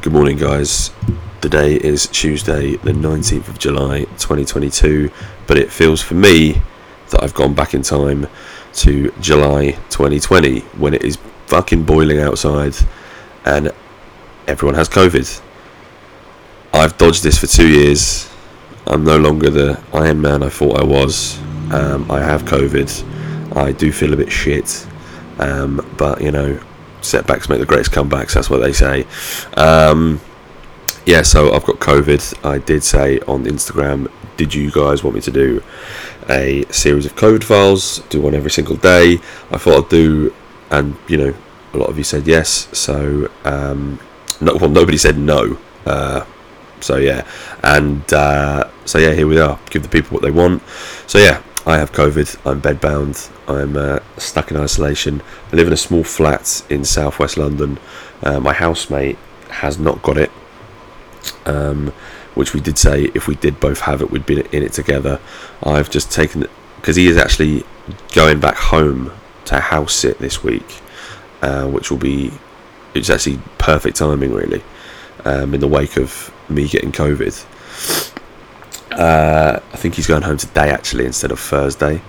Good 0.00 0.12
morning, 0.12 0.36
guys. 0.36 0.92
The 1.40 1.48
day 1.48 1.74
is 1.74 2.06
Tuesday, 2.06 2.76
the 2.76 2.92
19th 2.92 3.48
of 3.48 3.58
July, 3.58 4.04
2022, 4.18 5.10
but 5.48 5.58
it 5.58 5.72
feels 5.72 6.00
for 6.00 6.14
me 6.14 6.62
that 7.10 7.20
I've 7.20 7.34
gone 7.34 7.52
back 7.52 7.74
in 7.74 7.82
time 7.82 8.28
to 8.74 9.12
July 9.20 9.72
2020 9.90 10.60
when 10.78 10.94
it 10.94 11.02
is 11.02 11.18
fucking 11.48 11.82
boiling 11.82 12.20
outside 12.20 12.76
and 13.44 13.72
everyone 14.46 14.76
has 14.76 14.88
COVID. 14.88 15.42
I've 16.72 16.96
dodged 16.96 17.24
this 17.24 17.36
for 17.36 17.48
two 17.48 17.66
years. 17.66 18.30
I'm 18.86 19.02
no 19.02 19.18
longer 19.18 19.50
the 19.50 19.82
Iron 19.92 20.20
Man 20.20 20.44
I 20.44 20.48
thought 20.48 20.78
I 20.78 20.84
was. 20.84 21.40
Um, 21.72 22.08
I 22.08 22.20
have 22.20 22.44
COVID. 22.44 23.56
I 23.56 23.72
do 23.72 23.90
feel 23.90 24.14
a 24.14 24.16
bit 24.16 24.30
shit. 24.30 24.86
Um, 25.40 25.84
but, 25.98 26.22
you 26.22 26.30
know, 26.30 26.60
setbacks 27.00 27.48
make 27.48 27.60
the 27.60 27.66
greatest 27.66 27.92
comebacks. 27.92 28.34
That's 28.34 28.50
what 28.50 28.58
they 28.58 28.72
say. 28.72 29.06
Um, 29.56 30.20
yeah, 31.06 31.22
so 31.22 31.54
I've 31.54 31.64
got 31.64 31.76
COVID. 31.76 32.44
I 32.44 32.58
did 32.58 32.84
say 32.84 33.18
on 33.20 33.44
Instagram, 33.44 34.10
did 34.36 34.54
you 34.54 34.70
guys 34.70 35.02
want 35.02 35.16
me 35.16 35.22
to 35.22 35.30
do 35.30 35.62
a 36.28 36.64
series 36.70 37.06
of 37.06 37.14
COVID 37.16 37.42
files? 37.42 38.00
Do 38.10 38.20
one 38.20 38.34
every 38.34 38.50
single 38.50 38.76
day. 38.76 39.14
I 39.50 39.58
thought 39.58 39.84
I'd 39.84 39.90
do, 39.90 40.34
and 40.70 40.96
you 41.08 41.16
know, 41.16 41.34
a 41.72 41.76
lot 41.78 41.88
of 41.88 41.98
you 41.98 42.04
said 42.04 42.26
yes. 42.26 42.68
So, 42.76 43.30
um, 43.44 43.98
no, 44.40 44.56
well, 44.56 44.70
nobody 44.70 44.98
said 44.98 45.18
no. 45.18 45.58
Uh, 45.86 46.26
so 46.80 46.96
yeah, 46.96 47.26
and 47.62 48.12
uh, 48.12 48.70
so 48.84 48.98
yeah, 48.98 49.12
here 49.12 49.26
we 49.26 49.40
are. 49.40 49.58
Give 49.70 49.82
the 49.82 49.88
people 49.88 50.14
what 50.14 50.22
they 50.22 50.30
want. 50.30 50.62
So 51.06 51.18
yeah, 51.18 51.42
I 51.68 51.76
have 51.76 51.92
COVID. 51.92 52.50
I'm 52.50 52.62
bedbound. 52.62 53.30
I'm 53.46 53.76
uh, 53.76 53.98
stuck 54.16 54.50
in 54.50 54.56
isolation. 54.56 55.20
I 55.52 55.56
live 55.56 55.66
in 55.66 55.74
a 55.74 55.76
small 55.76 56.02
flat 56.02 56.64
in 56.70 56.82
southwest 56.82 57.36
London. 57.36 57.78
Uh, 58.22 58.40
my 58.40 58.54
housemate 58.54 59.18
has 59.50 59.78
not 59.78 60.00
got 60.00 60.16
it, 60.16 60.30
um, 61.44 61.88
which 62.34 62.54
we 62.54 62.60
did 62.62 62.78
say 62.78 63.10
if 63.14 63.28
we 63.28 63.34
did 63.34 63.60
both 63.60 63.80
have 63.80 64.00
it, 64.00 64.10
we'd 64.10 64.24
be 64.24 64.40
in 64.40 64.62
it 64.62 64.72
together. 64.72 65.20
I've 65.62 65.90
just 65.90 66.10
taken 66.10 66.44
it 66.44 66.50
because 66.76 66.96
he 66.96 67.06
is 67.06 67.18
actually 67.18 67.64
going 68.14 68.40
back 68.40 68.56
home 68.56 69.12
to 69.44 69.60
house 69.60 69.92
sit 69.92 70.20
this 70.20 70.42
week, 70.42 70.80
uh, 71.42 71.66
which 71.66 71.90
will 71.90 71.98
be 71.98 72.32
it's 72.94 73.10
actually 73.10 73.40
perfect 73.58 73.98
timing 73.98 74.32
really 74.32 74.62
um, 75.26 75.52
in 75.52 75.60
the 75.60 75.68
wake 75.68 75.98
of 75.98 76.32
me 76.48 76.66
getting 76.66 76.92
COVID. 76.92 77.44
Uh, 78.90 79.60
I 79.72 79.76
think 79.76 79.94
he's 79.94 80.06
going 80.06 80.22
home 80.22 80.38
today 80.38 80.70
actually 80.70 81.06
instead 81.06 81.30
of 81.30 81.38
Thursday. 81.38 82.00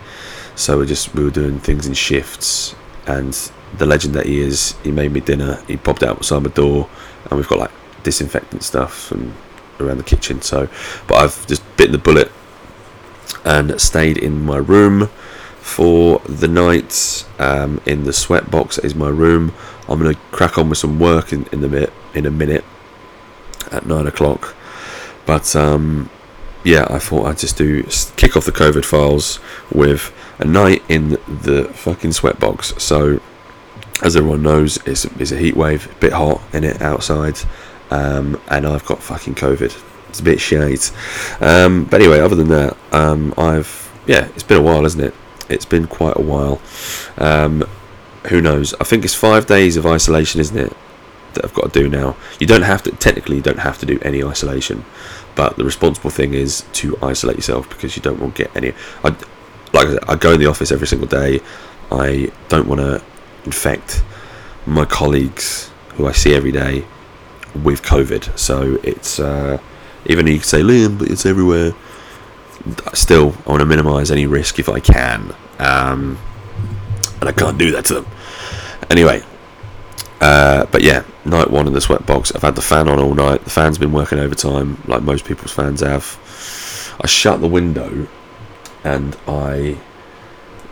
So 0.56 0.78
we're 0.78 0.86
just 0.86 1.14
we 1.14 1.24
were 1.24 1.32
doing 1.32 1.60
things 1.60 1.88
in 1.88 1.94
shifts, 1.94 2.76
and 3.08 3.34
the 3.78 3.86
legend 3.86 4.14
that 4.16 4.26
he 4.26 4.42
is, 4.42 4.76
he 4.84 4.92
made 4.92 5.12
me 5.12 5.20
dinner. 5.20 5.62
He 5.68 5.78
popped 5.78 6.04
out 6.04 6.18
outside 6.18 6.44
my 6.44 6.50
door, 6.50 6.90
and 7.26 7.38
we've 7.38 7.48
got 7.48 7.60
like 7.60 7.72
disinfectant 8.04 8.64
stuff 8.64 9.12
and 9.12 9.34
around 9.80 9.98
the 9.98 10.04
kitchen. 10.04 10.42
So, 10.42 10.68
but 11.08 11.16
I've 11.16 11.48
just 11.48 11.64
bitten 11.78 11.94
the 11.94 11.98
bullet 11.98 12.32
and 13.46 13.80
stayed 13.80 14.18
in 14.18 14.44
my 14.44 14.58
room 14.58 15.08
for 15.60 16.20
the 16.26 16.48
night. 16.48 17.26
Um, 17.38 17.80
in 17.86 18.04
the 18.04 18.14
sweat 18.14 18.52
box 18.52 18.78
is 18.78 18.96
my 18.96 19.10
room. 19.10 19.54
I'm 19.88 20.02
gonna 20.02 20.16
crack 20.32 20.58
on 20.58 20.70
with 20.70 20.78
some 20.78 21.00
work 21.00 21.32
in, 21.32 21.46
in 21.52 21.62
the 21.62 21.70
minute 21.70 21.94
in 22.14 22.26
a 22.26 22.32
minute 22.32 22.66
at 23.72 23.86
nine 23.86 24.08
o'clock. 24.08 24.56
But 25.26 25.56
um, 25.56 26.10
yeah, 26.64 26.86
I 26.90 27.00
thought 27.00 27.26
I'd 27.26 27.38
just 27.38 27.58
do 27.58 27.84
kick 28.18 28.36
off 28.36 28.46
the 28.46 28.52
COVID 28.52 28.86
files 28.86 29.40
with 29.72 30.14
a 30.40 30.46
night 30.46 30.84
in 30.90 31.12
the 31.28 31.70
fucking 31.74 32.12
sweatbox. 32.12 32.80
So, 32.80 33.22
as 34.02 34.16
everyone 34.16 34.44
knows, 34.44 34.78
it's, 34.86 35.06
it's 35.06 35.32
a 35.32 35.38
heat 35.38 35.56
wave, 35.56 35.92
a 35.92 35.96
bit 36.00 36.14
hot 36.14 36.42
in 36.54 36.64
it 36.64 36.82
outside, 36.82 37.38
um, 37.92 38.42
and 38.50 38.66
I've 38.66 38.86
got 38.86 39.02
fucking 39.02 39.36
COVID. 39.36 39.84
It's 40.10 40.20
a 40.20 40.24
bit 40.24 40.40
shite. 40.40 40.92
Um, 41.40 41.86
but 41.86 42.02
anyway, 42.02 42.20
other 42.20 42.36
than 42.36 42.50
that, 42.50 42.78
um, 42.92 43.34
I've 43.38 43.90
yeah, 44.10 44.28
it's 44.30 44.44
been 44.44 44.58
a 44.58 44.62
while, 44.62 44.86
isn't 44.86 45.02
it? 45.02 45.14
It's 45.50 45.66
been 45.66 45.86
quite 45.86 46.18
a 46.18 46.22
while. 46.22 46.60
Um, 47.18 47.64
who 48.30 48.42
knows? 48.42 48.74
I 48.82 48.84
think 48.84 49.06
it's 49.06 49.14
five 49.14 49.46
days 49.46 49.78
of 49.78 49.86
isolation, 49.86 50.42
isn't 50.42 50.58
it? 50.58 50.76
That 51.34 51.46
I've 51.46 51.54
got 51.54 51.74
to 51.74 51.80
do 51.80 51.90
now. 51.90 52.16
You 52.40 52.48
don't 52.48 52.64
have 52.64 52.84
to 52.84 52.92
technically, 52.92 53.38
you 53.38 53.42
don't 53.42 53.60
have 53.60 53.78
to 53.80 53.86
do 53.86 54.00
any 54.02 54.24
isolation, 54.24 54.86
but 55.36 55.58
the 55.58 55.64
responsible 55.64 56.10
thing 56.10 56.34
is 56.34 56.64
to 56.74 56.98
isolate 57.02 57.38
yourself 57.38 57.70
because 57.70 57.96
you 57.96 58.02
don't 58.02 58.20
want 58.20 58.36
to 58.36 58.44
get 58.44 58.56
any. 58.56 58.74
I, 59.04 59.10
like 59.74 59.88
I 59.88 59.92
said, 59.92 60.04
I 60.08 60.16
go 60.16 60.34
in 60.34 60.40
the 60.40 60.48
office 60.48 60.72
every 60.72 60.88
single 60.88 61.08
day. 61.08 61.42
I 61.92 62.32
don't 62.48 62.68
want 62.68 62.82
to 62.82 63.04
infect 63.46 64.04
my 64.66 64.86
colleagues 64.86 65.72
who 65.96 66.08
I 66.08 66.12
see 66.12 66.34
every 66.34 66.52
day 66.52 66.86
with 67.64 67.82
COVID. 67.84 68.38
So 68.38 68.80
it's 68.84 69.20
uh, 69.20 69.60
even 70.06 70.28
you 70.28 70.38
could 70.38 70.46
say, 70.46 70.62
Liam, 70.62 71.00
but 71.00 71.10
it's 71.10 71.26
everywhere. 71.26 71.74
Still, 72.94 73.36
I 73.46 73.52
want 73.52 73.62
to 73.62 73.66
minimise 73.66 74.12
any 74.12 74.28
risk 74.28 74.60
if 74.60 74.68
I 74.68 74.80
can, 74.80 75.34
um, 75.60 76.18
and 77.20 77.30
I 77.30 77.32
can't 77.32 77.58
do 77.58 77.72
that 77.72 77.86
to 77.86 77.94
them. 77.96 78.08
Anyway, 78.90 79.24
uh, 80.22 80.66
but 80.68 80.82
yeah, 80.82 81.04
night 81.26 81.50
one 81.50 81.68
in 81.68 81.74
the 81.74 81.82
sweat 81.82 82.06
box. 82.06 82.32
I've 82.34 82.42
had 82.42 82.56
the 82.56 82.62
fan 82.62 82.88
on 82.88 83.00
all 83.00 83.16
night. 83.16 83.44
The 83.44 83.50
fan's 83.50 83.78
been 83.78 83.92
working 83.92 84.20
overtime, 84.20 84.82
like 84.88 85.02
most 85.02 85.26
people's 85.26 85.52
fans 85.52 85.82
have. 85.82 86.18
I 87.02 87.08
shut 87.08 87.40
the 87.40 87.48
window 87.48 88.08
and 88.84 89.16
I 89.28 89.78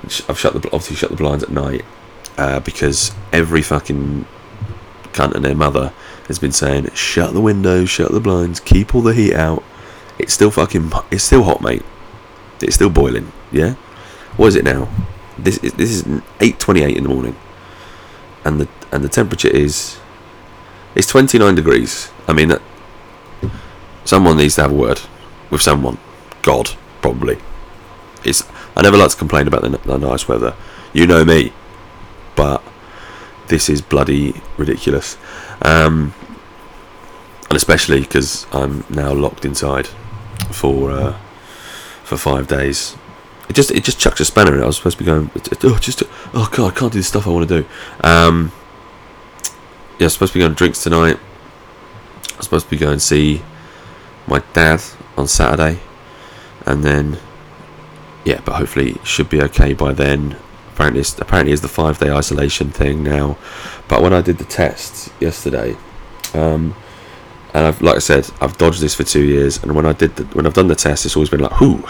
I've 0.04 0.40
shut 0.40 0.54
the 0.54 0.60
obviously 0.68 0.96
shut 0.96 1.10
the 1.10 1.16
blinds 1.16 1.44
at 1.44 1.50
night 1.50 1.84
uh, 2.38 2.60
because 2.60 3.12
every 3.34 3.62
fucking 3.62 4.26
cunt 5.14 5.34
and 5.34 5.44
their 5.44 5.56
mother 5.56 5.94
has 6.28 6.40
been 6.40 6.52
saying 6.52 6.90
shut 6.94 7.34
the 7.34 7.42
window, 7.42 7.86
shut 7.86 8.12
the 8.12 8.20
blinds, 8.20 8.60
keep 8.60 8.94
all 8.94 9.02
the 9.02 9.14
heat 9.14 9.34
out. 9.34 9.64
It's 10.20 10.34
still 10.34 10.52
fucking 10.52 10.92
it's 11.12 11.24
still 11.24 11.44
hot, 11.44 11.62
mate. 11.62 11.84
It's 12.62 12.76
still 12.76 12.90
boiling. 12.90 13.32
Yeah. 13.52 13.74
What 14.36 14.48
is 14.48 14.56
it 14.56 14.64
now? 14.64 14.90
This 15.38 15.58
is 15.60 15.74
this 15.74 15.90
is 15.92 16.22
eight 16.42 16.60
twenty 16.60 16.84
eight 16.84 16.98
in 16.98 17.04
the 17.04 17.10
morning, 17.10 17.36
and 18.44 18.62
the 18.62 18.68
and 18.92 19.04
the 19.04 19.10
temperature 19.10 19.50
is 19.50 20.00
it's 20.96 21.08
twenty 21.08 21.38
nine 21.38 21.56
degrees. 21.56 22.12
I 22.28 22.34
mean, 22.34 22.54
someone 24.06 24.38
needs 24.38 24.56
to 24.56 24.62
have 24.64 24.72
a 24.72 24.76
word 24.76 25.02
with 25.50 25.62
someone. 25.62 25.98
God, 26.42 26.72
probably. 27.02 27.38
It's 28.24 28.44
I 28.76 28.82
never 28.82 28.98
like 28.98 29.12
to 29.12 29.18
complain 29.18 29.48
about 29.48 29.62
the, 29.62 29.70
the 29.70 29.98
nice 29.98 30.28
weather. 30.28 30.56
You 30.94 31.08
know 31.08 31.26
me, 31.26 31.54
but 32.36 32.64
this 33.48 33.70
is 33.70 33.82
bloody 33.82 34.42
ridiculous, 34.58 35.18
um, 35.62 36.14
and 37.50 37.56
especially 37.56 38.02
because 38.02 38.46
I'm 38.52 38.84
now 38.90 39.14
locked 39.14 39.46
inside 39.46 39.88
for 40.52 40.92
uh, 40.92 41.18
for 42.04 42.18
five 42.18 42.48
days. 42.48 42.96
It 43.50 43.54
just 43.54 43.72
it 43.72 43.84
just 43.84 44.00
chucks 44.00 44.20
a 44.20 44.26
spanner 44.26 44.56
in. 44.56 44.64
I 44.64 44.66
was 44.66 44.78
supposed 44.78 44.98
to 44.98 45.04
be 45.04 45.08
going. 45.08 45.32
Oh, 45.64 45.78
just 45.80 46.04
oh 46.34 46.50
god, 46.52 46.74
I 46.74 46.76
can't 46.78 46.92
do 46.92 47.00
the 47.00 47.04
stuff 47.04 47.28
I 47.28 47.30
want 47.30 47.48
to 47.48 47.62
do. 47.62 47.68
Um, 48.04 48.52
yeah, 50.00 50.06
I'm 50.06 50.10
supposed 50.10 50.34
to 50.34 50.40
be 50.40 50.42
going 50.42 50.54
to 50.54 50.58
drinks 50.58 50.84
tonight. 50.84 51.20
I'm 52.36 52.42
supposed 52.42 52.66
to 52.66 52.70
be 52.70 52.78
going 52.78 52.98
to 52.98 53.04
see 53.04 53.42
my 54.28 54.44
dad 54.54 54.82
on 55.18 55.28
Saturday, 55.28 55.80
and 56.66 56.84
then 56.84 57.18
yeah, 58.26 58.42
but 58.44 58.56
hopefully 58.56 58.92
it 58.92 59.08
should 59.08 59.30
be 59.30 59.42
okay 59.44 59.74
by 59.74 59.94
then. 59.94 60.36
Apparently, 60.74 61.00
it's, 61.00 61.18
apparently 61.18 61.54
it's 61.54 61.62
the 61.62 61.68
five 61.68 61.98
day 61.98 62.12
isolation 62.12 62.70
thing 62.70 63.04
now. 63.04 63.38
But 63.88 64.02
when 64.02 64.14
I 64.14 64.22
did 64.22 64.38
the 64.38 64.44
test 64.44 65.12
yesterday, 65.20 65.76
um, 66.34 66.76
and 67.54 67.66
I've 67.66 67.82
like 67.82 67.96
I 67.96 68.00
said, 68.00 68.30
I've 68.42 68.58
dodged 68.58 68.82
this 68.82 68.94
for 68.94 69.04
two 69.04 69.24
years. 69.24 69.64
And 69.64 69.74
when 69.76 69.86
I 69.86 69.94
did 69.94 70.16
the, 70.18 70.24
when 70.36 70.46
I've 70.46 70.54
done 70.54 70.68
the 70.68 70.76
test, 70.76 71.06
it's 71.06 71.16
always 71.16 71.30
been 71.30 71.40
like, 71.40 71.60
whoo, 71.60 71.84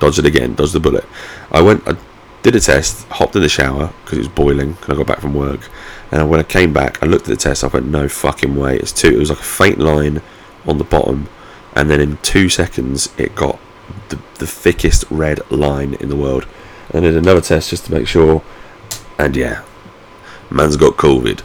dodge 0.00 0.18
it 0.18 0.26
again, 0.26 0.54
dodge 0.54 0.72
the 0.72 0.80
bullet. 0.80 1.04
I 1.52 1.60
went, 1.60 1.86
I 1.86 1.96
did 2.44 2.54
a 2.54 2.60
test, 2.60 3.06
hopped 3.08 3.34
in 3.34 3.42
the 3.42 3.48
shower 3.48 3.90
because 4.04 4.18
it 4.18 4.20
was 4.20 4.28
boiling, 4.28 4.76
and 4.82 4.92
I 4.92 4.94
got 4.94 5.06
back 5.06 5.20
from 5.20 5.32
work. 5.34 5.70
And 6.12 6.28
when 6.28 6.38
I 6.38 6.44
came 6.44 6.74
back, 6.74 7.02
I 7.02 7.06
looked 7.06 7.22
at 7.22 7.30
the 7.30 7.36
test. 7.36 7.64
I 7.64 7.68
went, 7.68 7.86
no 7.86 8.06
fucking 8.06 8.54
way. 8.54 8.76
It's. 8.76 9.02
It 9.02 9.18
was 9.18 9.30
like 9.30 9.40
a 9.40 9.42
faint 9.42 9.78
line 9.78 10.20
on 10.66 10.76
the 10.76 10.84
bottom, 10.84 11.28
and 11.74 11.90
then 11.90 12.00
in 12.00 12.18
two 12.18 12.50
seconds, 12.50 13.08
it 13.18 13.34
got 13.34 13.58
the, 14.10 14.20
the 14.38 14.46
thickest 14.46 15.04
red 15.10 15.40
line 15.50 15.94
in 15.94 16.10
the 16.10 16.16
world. 16.16 16.46
And 16.90 17.02
did 17.02 17.16
another 17.16 17.40
test 17.40 17.70
just 17.70 17.86
to 17.86 17.92
make 17.92 18.06
sure, 18.06 18.42
and 19.18 19.34
yeah, 19.34 19.64
man's 20.50 20.76
got 20.76 20.98
COVID. 20.98 21.40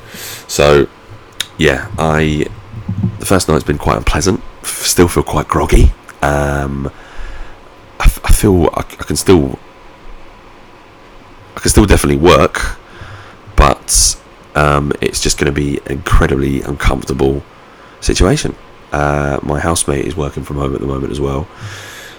So, 0.50 0.88
yeah, 1.57 1.90
I 1.98 2.46
the 3.19 3.25
first 3.25 3.48
night's 3.48 3.63
been 3.63 3.78
quite 3.78 3.98
unpleasant. 3.98 4.42
Still 4.63 5.07
feel 5.07 5.24
quite 5.24 5.48
groggy. 5.48 5.94
Um, 6.22 6.92
I, 8.01 8.07
feel 8.07 8.69
I 8.74 8.81
can 8.84 9.16
still 9.16 9.57
I 11.60 11.62
can 11.62 11.72
still 11.72 11.86
definitely 11.86 12.24
work, 12.24 12.78
but 13.58 14.18
um, 14.56 14.94
it's 15.02 15.20
just 15.20 15.38
going 15.38 15.54
to 15.54 15.62
be 15.62 15.80
an 15.80 15.92
incredibly 15.92 16.62
uncomfortable 16.62 17.44
situation. 18.00 18.56
Uh, 18.94 19.42
my 19.44 19.60
housemate 19.60 20.06
is 20.06 20.16
working 20.16 20.44
from 20.44 20.56
home 20.56 20.74
at 20.74 20.80
the 20.80 20.88
moment 20.88 21.12
as 21.12 21.20
well. 21.20 21.50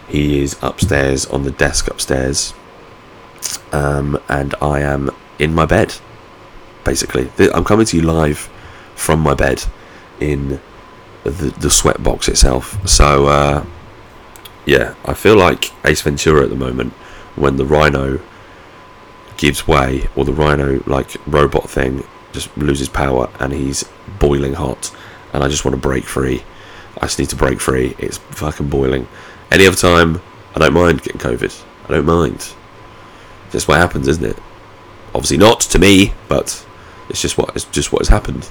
He 0.09 0.43
is 0.43 0.59
upstairs 0.61 1.25
on 1.25 1.45
the 1.45 1.53
desk 1.53 1.89
upstairs, 1.89 2.53
um, 3.73 4.21
and 4.29 4.55
I 4.61 4.81
am 4.81 5.09
in 5.39 5.55
my 5.55 5.65
bed. 5.65 5.95
Basically, 6.85 7.31
I'm 7.55 7.65
coming 7.65 7.87
to 7.87 7.97
you 7.97 8.03
live 8.03 8.41
from 8.95 9.21
my 9.21 9.33
bed 9.33 9.65
in 10.21 10.61
the, 11.25 11.55
the 11.59 11.71
sweat 11.71 12.03
box 12.03 12.29
itself. 12.29 12.87
So 12.87 13.29
uh, 13.29 13.65
yeah, 14.67 14.97
I 15.07 15.15
feel 15.15 15.37
like 15.37 15.73
Ace 15.87 16.03
Ventura 16.03 16.43
at 16.43 16.51
the 16.51 16.57
moment 16.57 16.93
when 17.37 17.57
the 17.57 17.65
Rhino 17.65 18.21
gives 19.41 19.67
way 19.67 20.07
or 20.15 20.27
the 20.27 20.33
Rhino 20.35 20.83
like 20.87 21.17
robot 21.27 21.71
thing 21.71 22.05
just 22.31 22.55
loses 22.59 22.91
power 22.91 23.31
and 23.41 23.55
he's 23.55 23.87
boiling 24.19 24.53
hot 24.53 24.95
and 25.33 25.43
I 25.43 25.49
just 25.49 25.65
want 25.65 25.75
to 25.75 25.81
break 25.81 26.05
free. 26.05 26.45
I 26.99 27.07
just 27.07 27.19
need 27.19 27.31
to 27.31 27.37
break 27.37 27.59
free. 27.59 27.95
It's 27.99 28.19
fucking 28.19 28.69
boiling. 28.69 29.09
Any 29.51 29.67
other 29.67 29.77
time, 29.77 30.21
I 30.55 30.59
don't 30.59 30.75
mind 30.75 31.01
getting 31.03 31.21
COVID. 31.23 31.65
I 31.87 31.89
don't 31.89 32.05
mind. 32.05 32.53
Just 33.51 33.67
what 33.67 33.79
happens, 33.79 34.09
isn't 34.09 34.25
it? 34.25 34.39
Obviously 35.15 35.39
not 35.39 35.61
to 35.61 35.79
me, 35.79 36.13
but 36.29 36.67
it's 37.09 37.23
just 37.23 37.39
what 37.39 37.57
it's 37.57 37.65
just 37.65 37.93
what 37.93 38.01
has 38.01 38.09
happened. 38.09 38.47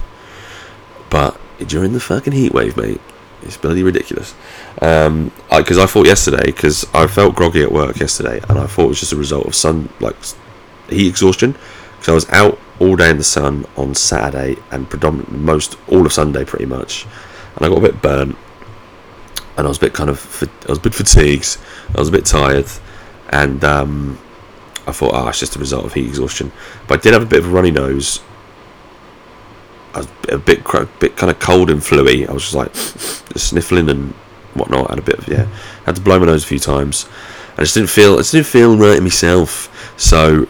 But 1.11 1.39
during 1.67 1.93
the 1.93 1.99
fucking 1.99 2.33
heat 2.33 2.51
wave, 2.51 2.75
mate, 2.75 2.99
it's 3.43 3.57
bloody 3.57 3.83
ridiculous. 3.83 4.33
Um, 4.81 5.31
because 5.55 5.77
I, 5.77 5.83
I, 5.83 5.85
thought 5.85 6.07
yesterday, 6.07 6.45
because 6.47 6.87
I 6.95 7.05
felt 7.05 7.35
groggy 7.35 7.61
at 7.61 7.71
work 7.71 7.99
yesterday, 7.99 8.41
and 8.49 8.57
I 8.57 8.65
thought 8.65 8.85
it 8.85 8.89
was 8.89 8.99
just 8.99 9.13
a 9.13 9.17
result 9.17 9.45
of 9.45 9.53
sun 9.53 9.89
like 9.99 10.15
heat 10.91 11.07
exhaustion. 11.07 11.55
Because 11.97 12.09
I 12.09 12.13
was 12.13 12.29
out 12.29 12.59
all 12.79 12.95
day 12.95 13.09
in 13.09 13.17
the 13.17 13.23
sun 13.23 13.65
on 13.75 13.93
Saturday 13.93 14.55
and 14.71 14.89
predominantly 14.89 15.37
most 15.37 15.77
all 15.89 16.05
of 16.05 16.13
Sunday, 16.13 16.45
pretty 16.45 16.65
much, 16.65 17.05
and 17.55 17.65
I 17.65 17.69
got 17.69 17.79
a 17.79 17.81
bit 17.81 18.01
burnt, 18.01 18.37
and 19.57 19.67
I 19.67 19.69
was 19.69 19.77
a 19.77 19.81
bit 19.81 19.93
kind 19.93 20.09
of 20.09 20.43
I 20.65 20.69
was 20.69 20.77
a 20.77 20.81
bit 20.81 20.93
fatigued, 20.93 21.57
I 21.95 21.99
was 21.99 22.07
a 22.07 22.11
bit 22.11 22.25
tired, 22.25 22.67
and 23.29 23.63
um, 23.63 24.17
I 24.87 24.91
thought, 24.91 25.13
ah, 25.13 25.25
oh, 25.25 25.29
it's 25.29 25.39
just 25.39 25.55
a 25.55 25.59
result 25.59 25.85
of 25.85 25.93
heat 25.93 26.07
exhaustion. 26.07 26.51
But 26.87 26.99
I 26.99 27.01
did 27.03 27.13
have 27.13 27.23
a 27.23 27.25
bit 27.25 27.39
of 27.39 27.47
a 27.47 27.49
runny 27.49 27.71
nose. 27.71 28.21
I 29.93 29.99
was 29.99 30.07
a 30.29 30.37
bit, 30.37 30.61
a 30.73 30.85
bit 30.99 31.17
kind 31.17 31.31
of 31.31 31.39
cold 31.39 31.69
and 31.69 31.81
fluey. 31.81 32.27
I 32.27 32.31
was 32.31 32.43
just 32.43 32.55
like 32.55 32.73
just 33.33 33.49
sniffling 33.49 33.89
and 33.89 34.13
whatnot. 34.53 34.89
I 34.89 34.93
had 34.93 34.99
a 34.99 35.03
bit 35.03 35.19
of 35.19 35.27
yeah, 35.27 35.47
had 35.85 35.95
to 35.95 36.01
blow 36.01 36.19
my 36.19 36.27
nose 36.27 36.43
a 36.43 36.47
few 36.47 36.59
times. 36.59 37.07
I 37.57 37.63
just 37.63 37.73
didn't 37.73 37.89
feel, 37.89 38.13
I 38.13 38.17
just 38.17 38.31
didn't 38.31 38.47
feel 38.47 38.77
right 38.77 38.97
in 38.97 39.03
myself. 39.03 39.93
So 39.97 40.47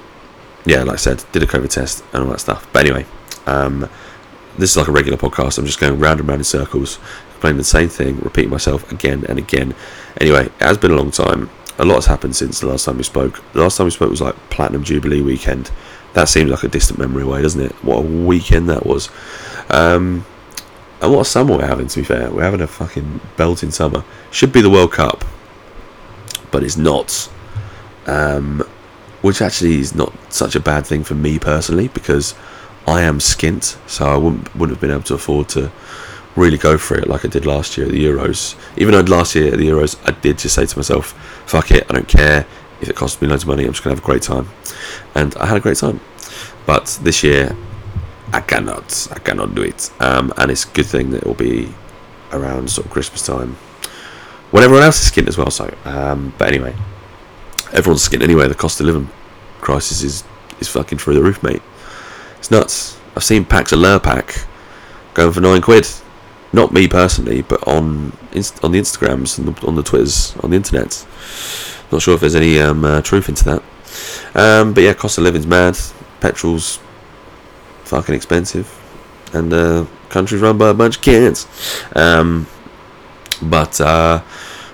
yeah, 0.66 0.84
like 0.84 0.96
I 0.96 0.98
said, 0.98 1.24
did 1.32 1.44
a 1.44 1.48
COVID 1.48 1.70
test 1.70 2.04
and 2.14 2.24
all 2.24 2.30
that 2.32 2.40
stuff. 2.40 2.68
But 2.74 2.86
anyway, 2.86 3.06
um, 3.46 3.90
this 4.58 4.72
is 4.72 4.78
like 4.78 4.88
a 4.88 4.92
regular 4.92 5.18
podcast. 5.18 5.58
I'm 5.58 5.66
just 5.66 5.80
going 5.80 6.00
round 6.00 6.20
and 6.20 6.28
round 6.28 6.42
in 6.42 6.46
circles, 6.46 7.00
playing 7.40 7.58
the 7.58 7.64
same 7.64 7.90
thing, 7.90 8.20
repeating 8.20 8.52
myself 8.52 8.92
again 8.92 9.26
and 9.28 9.40
again. 9.40 9.74
Anyway, 10.20 10.46
it 10.46 10.52
has 10.60 10.78
been 10.78 10.92
a 10.92 10.96
long 10.96 11.12
time 11.12 11.50
a 11.80 11.86
lot 11.86 11.96
has 11.96 12.06
happened 12.06 12.36
since 12.36 12.60
the 12.60 12.68
last 12.68 12.86
time 12.86 12.98
we 12.98 13.04
spoke. 13.04 13.42
The 13.54 13.62
last 13.62 13.78
time 13.78 13.86
we 13.86 13.92
spoke 13.92 14.10
was 14.10 14.22
like 14.22 14.36
Platinum 14.50 14.84
Jubilee 14.84 15.22
weekend. 15.22 15.72
That 16.14 16.28
seems 16.28 16.52
like 16.52 16.64
a 16.64 16.68
distant 16.68 17.00
memory 17.00 17.24
away, 17.24 17.42
doesn't 17.42 17.62
it? 17.62 17.72
What 17.84 18.00
a 18.00 18.02
weekend 18.02 18.70
that 18.70 18.86
was. 18.86 19.10
Um, 19.70 20.26
and 21.02 21.14
what 21.14 21.22
a 21.22 21.26
summer 21.26 21.58
we're 21.58 21.68
having, 21.68 21.88
to 21.88 22.00
be 22.02 22.04
fair. 22.04 22.30
We're 22.30 22.44
having 22.44 22.60
a 22.60 22.68
fucking 22.68 23.22
belting 23.38 23.72
summer. 23.72 24.04
Should 24.30 24.52
be 24.52 24.62
the 24.62 24.70
World 24.70 24.92
Cup, 24.92 25.24
but 26.52 26.64
it's 26.64 26.76
not. 26.76 27.32
Um, 28.08 28.69
which 29.22 29.42
actually 29.42 29.80
is 29.80 29.96
not 29.96 30.14
such 30.32 30.56
a 30.56 30.60
bad 30.60 30.86
thing 30.86 31.04
for 31.04 31.16
me 31.16 31.40
personally 31.40 31.88
because 31.90 32.36
I 32.88 33.02
am 33.02 33.20
skint, 33.20 33.78
so 33.90 34.06
I 34.06 34.18
wouldn't 34.18 34.56
wouldn't 34.56 34.78
have 34.78 34.82
been 34.82 34.92
able 34.92 35.04
to 35.04 35.16
afford 35.16 35.50
to 35.50 35.72
really 36.36 36.58
go 36.58 36.78
for 36.78 36.98
it 36.98 37.08
like 37.08 37.26
I 37.26 37.28
did 37.28 37.46
last 37.46 37.78
year 37.78 37.88
at 37.88 37.92
the 37.92 38.04
Euros. 38.06 38.56
Even 38.78 38.94
though 38.94 39.02
last 39.02 39.36
year 39.36 39.52
at 39.52 39.58
the 39.60 39.68
Euros, 39.68 40.00
I 40.06 40.12
did 40.12 40.38
just 40.38 40.56
say 40.56 40.66
to 40.66 40.78
myself, 40.78 41.12
fuck 41.46 41.72
it, 41.72 41.86
I 41.90 41.94
don't 41.94 42.08
care 42.08 42.46
if 42.82 42.90
it 42.90 42.96
costs 42.96 43.22
me 43.22 43.28
loads 43.28 43.44
of 43.44 43.50
money, 43.50 43.66
I'm 43.66 43.72
just 43.72 43.84
to 43.84 43.90
have 43.90 44.00
a 44.00 44.02
great 44.02 44.22
time. 44.22 44.48
And 45.16 45.36
I 45.36 45.46
had 45.46 45.58
a 45.58 45.60
great 45.60 45.78
time. 45.78 46.00
But 46.66 47.00
this 47.04 47.24
year, 47.24 47.56
I 48.32 48.42
cannot, 48.42 49.08
I 49.12 49.20
cannot 49.20 49.56
do 49.56 49.64
it. 49.64 49.92
Um, 50.00 50.34
and 50.38 50.52
it's 50.52 50.66
a 50.66 50.70
good 50.70 50.86
thing 50.86 51.12
that 51.12 51.24
it 51.24 51.28
will 51.28 51.34
be 51.34 51.74
around 52.32 52.70
sort 52.70 52.86
of 52.86 52.92
Christmas 52.92 53.26
time 53.26 53.58
when 54.52 54.64
everyone 54.64 54.84
else 54.84 55.02
is 55.02 55.12
skint 55.12 55.28
as 55.28 55.38
well. 55.38 55.52
So, 55.52 55.74
um, 55.86 56.34
but 56.38 56.48
anyway, 56.48 56.76
everyone's 57.74 58.08
skint 58.08 58.24
anyway. 58.24 58.48
The 58.48 58.56
cost 58.56 58.80
of 58.80 58.86
living 58.86 59.10
crisis 59.62 60.04
is 60.04 60.24
is 60.60 60.68
fucking 60.68 60.98
through 60.98 61.16
the 61.16 61.24
roof, 61.24 61.42
mate. 61.44 61.62
It's 62.38 62.52
nuts. 62.52 62.98
I've 63.16 63.24
seen 63.24 63.46
packs 63.46 63.72
of 63.72 63.80
Lurpak 63.80 64.46
going 65.14 65.34
for 65.34 65.42
nine 65.42 65.62
quid 65.62 65.88
not 66.52 66.72
me 66.72 66.88
personally, 66.88 67.42
but 67.42 67.66
on 67.68 68.12
on 68.64 68.72
the 68.72 68.80
Instagrams 68.80 69.38
and 69.38 69.48
the, 69.48 69.68
on 69.68 69.76
the 69.76 69.84
Twitters 69.84 70.36
on 70.38 70.52
the 70.52 70.58
internet. 70.58 71.06
Not 71.92 72.02
sure 72.02 72.16
if 72.16 72.22
there's 72.22 72.36
any 72.36 72.60
um, 72.60 72.86
uh, 72.86 73.02
truth 73.02 73.30
into 73.30 73.44
that. 73.46 73.64
Um, 74.36 74.74
but 74.74 74.84
yeah, 74.84 74.94
cost 74.94 75.18
of 75.18 75.24
living's 75.24 75.48
mad. 75.48 75.78
Petrol's 76.20 76.80
fucking 77.84 78.16
expensive, 78.16 78.68
and 79.34 79.54
uh, 79.54 79.86
country's 80.10 80.42
run 80.42 80.58
by 80.58 80.70
a 80.70 80.74
bunch 80.74 80.98
of 80.98 81.02
kids. 81.02 81.48
Um, 81.96 82.48
but 83.42 83.80
uh, 83.80 84.20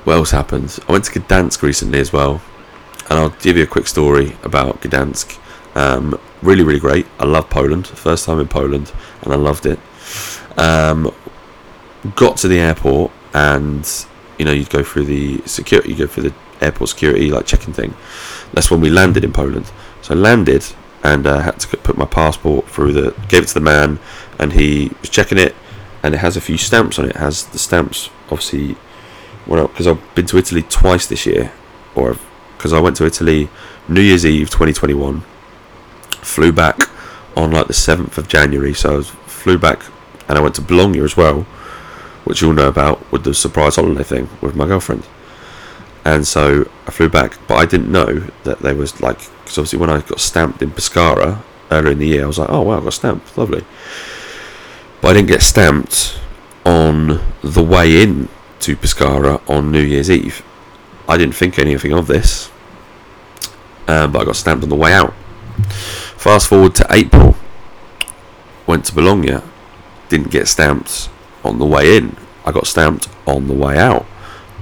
what 0.04 0.14
else 0.14 0.32
happened? 0.32 0.78
I 0.88 0.92
went 0.92 1.06
to 1.06 1.20
Gdansk 1.20 1.62
recently 1.62 2.00
as 2.00 2.12
well, 2.12 2.42
and 3.10 3.20
I'll 3.20 3.30
give 3.30 3.58
you 3.58 3.64
a 3.64 3.68
quick 3.68 3.88
story 3.88 4.36
about 4.44 4.82
Gdansk. 4.82 5.40
Um, 5.76 6.20
really, 6.42 6.64
really 6.64 6.80
great. 6.80 7.06
I 7.20 7.26
love 7.26 7.50
Poland. 7.50 7.88
First 7.88 8.26
time 8.26 8.40
in 8.40 8.48
Poland, 8.48 8.92
and 9.22 9.34
I 9.34 9.36
loved 9.36 9.66
it. 9.66 9.80
Um, 10.58 11.14
got 12.16 12.38
to 12.38 12.48
the 12.48 12.60
airport 12.60 13.12
and 13.34 14.06
you 14.38 14.46
know 14.46 14.52
you'd 14.52 14.70
go 14.70 14.84
through 14.84 15.06
the 15.06 15.42
security 15.46 15.90
you 15.90 15.96
go 15.96 16.08
through 16.08 16.24
the 16.24 16.34
airport 16.62 16.90
security 16.90 17.32
like 17.32 17.46
checking 17.46 17.74
thing 17.74 17.94
that's 18.54 18.70
when 18.70 18.80
we 18.80 18.90
landed 18.90 19.24
in 19.24 19.34
poland 19.34 19.72
so 20.02 20.14
i 20.14 20.18
landed 20.18 20.64
and 21.04 21.26
uh, 21.28 21.40
had 21.40 21.60
to 21.60 21.78
put 21.78 21.98
my 21.98 22.06
passport 22.06 22.68
through 22.70 22.92
the 22.92 23.12
gave 23.28 23.44
it 23.44 23.48
to 23.48 23.54
the 23.54 23.60
man 23.60 23.98
and 24.40 24.54
he 24.54 24.92
was 25.02 25.10
checking 25.10 25.38
it 25.38 25.56
and 26.04 26.14
it 26.14 26.20
has 26.20 26.38
a 26.38 26.42
few 26.42 26.58
stamps 26.58 27.00
on 27.00 27.06
it, 27.06 27.10
it 27.10 27.16
has 27.16 27.48
the 27.48 27.60
stamps 27.60 28.10
obviously 28.26 28.76
well 29.48 29.68
because 29.68 29.88
i've 29.88 30.16
been 30.16 30.26
to 30.26 30.38
italy 30.38 30.62
twice 30.64 31.08
this 31.08 31.26
year 31.26 31.52
or 31.96 32.18
because 32.66 32.74
i 32.74 32.80
went 32.80 32.96
to 32.96 33.06
italy 33.06 33.48
new 33.88 34.02
year's 34.02 34.26
eve 34.26 34.50
2021 34.50 35.22
flew 36.22 36.52
back 36.52 36.90
on 37.38 37.52
like 37.52 37.68
the 37.68 37.74
7th 37.74 38.18
of 38.18 38.28
january 38.28 38.74
so 38.74 39.00
i 39.00 39.04
flew 39.04 39.58
back 39.58 39.84
and 40.28 40.38
i 40.38 40.42
went 40.42 40.56
to 40.56 40.62
bologna 40.62 41.00
as 41.00 41.16
well 41.16 41.46
which 42.26 42.42
you'll 42.42 42.54
know 42.54 42.68
about 42.68 43.10
with 43.12 43.24
the 43.24 43.34
surprise 43.34 43.78
holiday 43.78 44.04
thing 44.04 44.28
with 44.42 44.56
my 44.56 44.66
girlfriend. 44.66 45.08
And 46.04 46.28
so 46.28 46.70
I 46.86 46.92
flew 46.92 47.08
back, 47.08 47.38
but 47.48 47.56
I 47.56 47.66
didn't 47.66 47.92
know 47.92 48.28
that 48.44 48.60
there 48.60 48.76
was 48.76 49.00
like, 49.02 49.20
because 49.44 49.58
obviously 49.58 49.80
when 49.80 49.90
I 49.90 50.02
got 50.02 50.20
stamped 50.20 50.62
in 50.62 50.72
Pescara 50.72 51.42
earlier 51.72 51.92
in 51.92 52.00
the 52.00 52.08
year, 52.08 52.24
I 52.24 52.28
was 52.28 52.40
like, 52.40 52.50
oh 52.50 52.62
wow, 52.62 52.80
I 52.80 52.84
got 52.84 52.94
stamped, 52.94 53.38
lovely. 53.38 53.64
But 55.02 55.10
I 55.10 55.14
didn't 55.14 55.30
get 55.30 55.42
stamped 55.42 56.20
on 56.66 57.22
the 57.42 57.64
way 57.64 58.02
in 58.02 58.28
to 58.62 58.76
Pescara 58.76 59.42
on 59.48 59.72
New 59.72 59.82
Year's 59.82 60.10
Eve. 60.10 60.44
I 61.08 61.18
didn't 61.18 61.36
think 61.36 61.60
anything 61.60 61.94
of 61.94 62.08
this, 62.08 62.50
um, 63.88 64.12
but 64.12 64.22
I 64.22 64.26
got 64.26 64.36
stamped 64.36 64.64
on 64.64 64.70
the 64.70 64.76
way 64.76 64.94
out. 64.94 65.14
Fast 66.18 66.48
forward 66.48 66.76
to 66.76 66.88
April, 66.90 67.36
went 68.68 68.86
to 68.86 68.96
Bologna, 68.96 69.42
didn't 70.10 70.32
get 70.32 70.48
stamped 70.48 71.10
on 71.44 71.60
the 71.60 71.66
way 71.66 71.98
in. 71.98 72.18
I 72.46 72.52
got 72.52 72.68
stamped 72.68 73.10
on 73.26 73.48
the 73.48 73.54
way 73.54 73.78
out. 73.78 74.06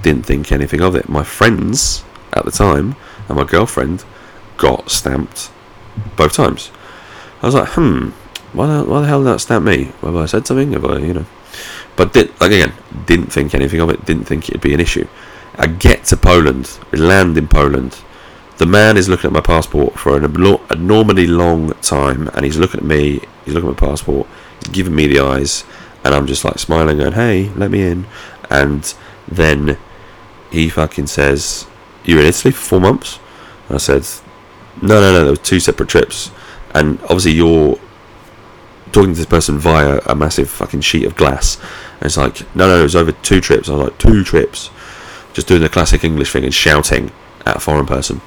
Didn't 0.02 0.26
think 0.26 0.52
anything 0.52 0.80
of 0.80 0.94
it. 0.94 1.08
My 1.08 1.22
friends 1.22 2.04
at 2.32 2.44
the 2.44 2.50
time 2.50 2.96
and 3.28 3.38
my 3.38 3.44
girlfriend 3.44 4.04
got 4.56 4.90
stamped 4.90 5.50
both 6.16 6.34
times. 6.34 6.70
I 7.42 7.46
was 7.46 7.54
like, 7.54 7.68
hmm, 7.70 8.10
why 8.52 8.66
the, 8.66 8.84
why 8.84 9.00
the 9.00 9.06
hell 9.06 9.22
did 9.22 9.32
that 9.32 9.40
stamp 9.40 9.64
me? 9.64 9.92
Have 10.00 10.16
I 10.16 10.26
said 10.26 10.46
something? 10.46 10.72
Have 10.72 10.84
I, 10.84 10.98
you 10.98 11.14
know? 11.14 11.26
But 11.96 12.12
did, 12.12 12.28
like 12.40 12.52
again, 12.52 12.72
didn't 13.06 13.32
think 13.32 13.54
anything 13.54 13.80
of 13.80 13.90
it. 13.90 14.04
Didn't 14.04 14.24
think 14.24 14.48
it'd 14.48 14.60
be 14.60 14.74
an 14.74 14.80
issue. 14.80 15.06
I 15.56 15.66
get 15.66 16.04
to 16.06 16.16
Poland, 16.16 16.78
land 16.92 17.38
in 17.38 17.48
Poland. 17.48 18.02
The 18.58 18.66
man 18.66 18.96
is 18.96 19.08
looking 19.08 19.28
at 19.28 19.32
my 19.32 19.40
passport 19.40 19.98
for 19.98 20.16
an 20.16 20.24
abnormally 20.24 21.26
long 21.26 21.72
time, 21.82 22.28
and 22.34 22.44
he's 22.44 22.56
looking 22.56 22.80
at 22.80 22.86
me. 22.86 23.20
He's 23.44 23.54
looking 23.54 23.70
at 23.70 23.80
my 23.80 23.88
passport. 23.88 24.26
He's 24.60 24.68
giving 24.68 24.94
me 24.94 25.06
the 25.06 25.20
eyes 25.20 25.64
and 26.04 26.14
I'm 26.14 26.26
just 26.26 26.44
like 26.44 26.58
smiling, 26.58 26.98
going, 26.98 27.14
"Hey, 27.14 27.50
let 27.56 27.70
me 27.70 27.82
in." 27.82 28.06
And 28.50 28.94
then 29.26 29.78
he 30.50 30.68
fucking 30.68 31.06
says, 31.06 31.66
"You're 32.04 32.20
in 32.20 32.26
Italy 32.26 32.52
for 32.52 32.60
four 32.60 32.80
months." 32.80 33.18
And 33.68 33.76
I 33.76 33.78
said, 33.78 34.06
"No, 34.82 35.00
no, 35.00 35.12
no. 35.12 35.22
There 35.22 35.32
were 35.32 35.36
two 35.36 35.60
separate 35.60 35.88
trips." 35.88 36.30
And 36.74 36.98
obviously, 37.04 37.32
you're 37.32 37.78
talking 38.92 39.14
to 39.14 39.18
this 39.18 39.26
person 39.26 39.58
via 39.58 40.00
a 40.06 40.14
massive 40.14 40.50
fucking 40.50 40.82
sheet 40.82 41.04
of 41.04 41.16
glass. 41.16 41.56
And 42.00 42.06
it's 42.06 42.18
like, 42.18 42.42
"No, 42.54 42.68
no, 42.68 42.80
it 42.80 42.82
was 42.82 42.96
over 42.96 43.12
two 43.12 43.40
trips." 43.40 43.68
I 43.68 43.72
was 43.72 43.84
like, 43.84 43.98
two 43.98 44.22
trips," 44.22 44.70
just 45.32 45.46
doing 45.46 45.62
the 45.62 45.68
classic 45.70 46.04
English 46.04 46.32
thing 46.32 46.44
and 46.44 46.54
shouting 46.54 47.10
at 47.46 47.56
a 47.56 47.60
foreign 47.60 47.86
person. 47.86 48.20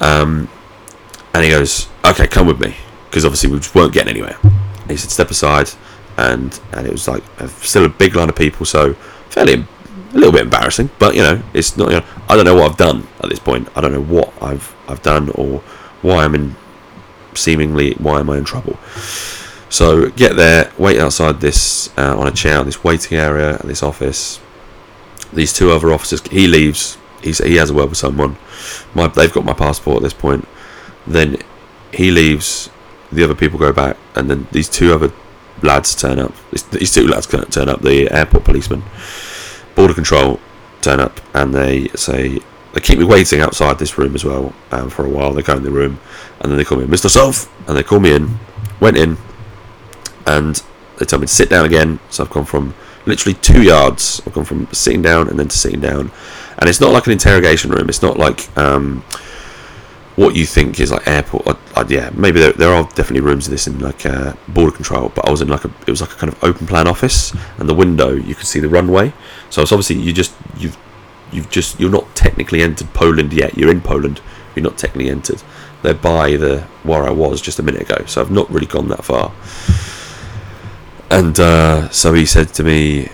Um, 0.00 0.48
and 1.34 1.44
he 1.44 1.50
goes, 1.50 1.88
"Okay, 2.04 2.26
come 2.26 2.46
with 2.46 2.60
me," 2.60 2.76
because 3.10 3.24
obviously 3.24 3.50
we 3.50 3.58
just 3.58 3.74
weren't 3.74 3.92
getting 3.92 4.10
anywhere. 4.10 4.36
And 4.42 4.90
he 4.90 4.96
said, 4.96 5.10
"Step 5.10 5.30
aside." 5.30 5.70
and 6.16 6.60
and 6.72 6.86
it 6.86 6.92
was 6.92 7.08
like 7.08 7.22
a, 7.38 7.48
still 7.48 7.84
a 7.84 7.88
big 7.88 8.14
line 8.14 8.28
of 8.28 8.36
people, 8.36 8.66
so 8.66 8.94
fairly 9.28 9.54
a 9.54 10.14
little 10.14 10.32
bit 10.32 10.42
embarrassing. 10.42 10.90
But 10.98 11.14
you 11.14 11.22
know, 11.22 11.42
it's 11.52 11.76
not. 11.76 11.90
You 11.90 12.00
know, 12.00 12.06
I 12.28 12.36
don't 12.36 12.44
know 12.44 12.54
what 12.54 12.70
I've 12.70 12.76
done 12.76 13.06
at 13.20 13.28
this 13.28 13.38
point. 13.38 13.68
I 13.76 13.80
don't 13.80 13.92
know 13.92 14.02
what 14.02 14.32
I've 14.42 14.74
I've 14.88 15.02
done 15.02 15.30
or 15.30 15.60
why 16.02 16.24
I'm 16.24 16.34
in 16.34 16.56
seemingly 17.34 17.92
why 17.94 18.20
am 18.20 18.30
I 18.30 18.38
in 18.38 18.44
trouble. 18.44 18.78
So 19.68 20.10
get 20.10 20.36
there, 20.36 20.72
wait 20.78 20.98
outside 21.00 21.40
this 21.40 21.90
uh, 21.98 22.16
on 22.16 22.26
a 22.26 22.30
chair, 22.30 22.62
this 22.64 22.84
waiting 22.84 23.18
area, 23.18 23.58
this 23.64 23.82
office. 23.82 24.40
These 25.32 25.52
two 25.52 25.72
other 25.72 25.92
officers. 25.92 26.22
He 26.28 26.46
leaves. 26.46 26.96
He's, 27.22 27.38
he 27.38 27.56
has 27.56 27.70
a 27.70 27.74
word 27.74 27.88
with 27.88 27.98
someone. 27.98 28.36
My, 28.94 29.08
they've 29.08 29.32
got 29.32 29.44
my 29.44 29.52
passport 29.52 29.98
at 29.98 30.02
this 30.02 30.14
point. 30.14 30.46
Then 31.06 31.38
he 31.92 32.10
leaves. 32.10 32.70
The 33.12 33.22
other 33.22 33.34
people 33.34 33.58
go 33.58 33.72
back, 33.72 33.96
and 34.14 34.28
then 34.28 34.46
these 34.52 34.68
two 34.68 34.92
other 34.92 35.12
lads 35.62 35.94
turn 35.94 36.18
up. 36.18 36.32
These, 36.72 36.92
two 36.92 37.06
lads 37.06 37.26
turn 37.26 37.68
up. 37.68 37.82
The 37.82 38.10
airport 38.10 38.44
policeman, 38.44 38.82
border 39.74 39.94
control, 39.94 40.40
turn 40.82 41.00
up, 41.00 41.20
and 41.34 41.54
they 41.54 41.88
say 41.88 42.40
they 42.72 42.80
keep 42.80 42.98
me 42.98 43.04
waiting 43.04 43.40
outside 43.40 43.78
this 43.78 43.96
room 43.96 44.14
as 44.14 44.24
well 44.24 44.52
um, 44.72 44.90
for 44.90 45.06
a 45.06 45.08
while. 45.08 45.32
They 45.32 45.42
go 45.42 45.56
in 45.56 45.62
the 45.62 45.70
room, 45.70 46.00
and 46.40 46.50
then 46.50 46.58
they 46.58 46.64
call 46.64 46.78
me 46.78 46.86
Mr. 46.86 47.08
Self, 47.08 47.50
and 47.68 47.76
they 47.76 47.82
call 47.82 48.00
me 48.00 48.14
in. 48.14 48.38
Went 48.80 48.98
in, 48.98 49.16
and 50.26 50.62
they 50.98 51.06
tell 51.06 51.18
me 51.18 51.26
to 51.26 51.32
sit 51.32 51.48
down 51.48 51.64
again. 51.64 52.00
So 52.10 52.24
I've 52.24 52.30
gone 52.30 52.44
from 52.44 52.74
literally 53.06 53.38
two 53.40 53.62
yards. 53.62 54.20
I've 54.26 54.34
gone 54.34 54.44
from 54.44 54.68
sitting 54.72 55.02
down 55.02 55.28
and 55.28 55.38
then 55.38 55.48
to 55.48 55.56
sitting 55.56 55.80
down, 55.80 56.10
and 56.58 56.68
it's 56.68 56.80
not 56.80 56.92
like 56.92 57.06
an 57.06 57.12
interrogation 57.12 57.70
room. 57.70 57.88
It's 57.88 58.02
not 58.02 58.18
like 58.18 58.56
um, 58.56 59.02
what 60.16 60.34
you 60.34 60.46
think 60.46 60.80
is 60.80 60.90
like 60.90 61.06
airport. 61.06 61.46
Uh, 61.46 61.84
yeah, 61.88 62.10
maybe 62.14 62.40
there, 62.40 62.52
there, 62.52 62.72
are 62.72 62.84
definitely 62.94 63.20
rooms 63.20 63.46
of 63.46 63.50
this 63.50 63.66
in 63.66 63.78
like 63.78 64.06
uh, 64.06 64.32
border 64.48 64.74
control, 64.74 65.12
but 65.14 65.26
I 65.26 65.30
was 65.30 65.42
in 65.42 65.48
like 65.48 65.64
a 65.64 65.70
it 65.86 65.90
was 65.90 66.00
like 66.00 66.12
a 66.12 66.16
kind 66.16 66.32
of 66.32 66.42
open 66.42 66.66
plan 66.66 66.88
office, 66.88 67.34
and 67.58 67.68
the 67.68 67.74
window 67.74 68.14
you 68.14 68.34
could 68.34 68.46
see 68.46 68.60
the 68.60 68.68
runway. 68.68 69.12
So 69.50 69.62
it's 69.62 69.72
obviously 69.72 69.96
you 69.96 70.12
just 70.12 70.34
you've 70.56 70.76
you've 71.32 71.50
just 71.50 71.78
you're 71.78 71.90
not 71.90 72.14
technically 72.16 72.62
entered 72.62 72.92
Poland 72.94 73.32
yet. 73.32 73.56
You're 73.56 73.70
in 73.70 73.82
Poland. 73.82 74.20
You're 74.54 74.64
not 74.64 74.78
technically 74.78 75.10
entered. 75.10 75.42
They're 75.82 75.94
by 75.94 76.36
the 76.36 76.62
where 76.82 77.04
I 77.04 77.10
was 77.10 77.42
just 77.42 77.58
a 77.58 77.62
minute 77.62 77.82
ago, 77.82 78.04
so 78.06 78.22
I've 78.22 78.30
not 78.30 78.50
really 78.50 78.66
gone 78.66 78.88
that 78.88 79.04
far. 79.04 79.32
And 81.10 81.38
uh, 81.38 81.90
so 81.90 82.14
he 82.14 82.24
said 82.24 82.54
to 82.54 82.64
me, 82.64 83.10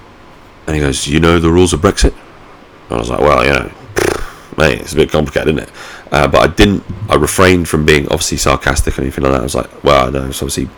and 0.66 0.76
he 0.76 0.80
goes, 0.80 1.08
"You 1.08 1.18
know 1.18 1.40
the 1.40 1.50
rules 1.50 1.72
of 1.72 1.80
Brexit?" 1.80 2.14
And 2.92 2.98
I 2.98 3.00
was 3.00 3.08
like, 3.08 3.20
"Well, 3.20 3.42
you 3.42 3.50
know, 3.50 3.72
mate, 4.58 4.80
it's 4.82 4.92
a 4.92 4.96
bit 4.96 5.10
complicated, 5.10 5.56
isn't 5.56 5.66
it?" 5.66 5.74
Uh, 6.12 6.28
but 6.28 6.42
I 6.42 6.52
didn't. 6.52 6.84
I 7.08 7.14
refrained 7.14 7.66
from 7.66 7.86
being 7.86 8.04
obviously 8.08 8.36
sarcastic 8.36 8.98
or 8.98 9.00
anything 9.00 9.24
like 9.24 9.32
that. 9.32 9.40
I 9.40 9.44
was 9.44 9.54
like, 9.54 9.82
"Well, 9.82 10.08
I 10.08 10.10
know 10.10 10.26
it's 10.26 10.42
obviously 10.42 10.68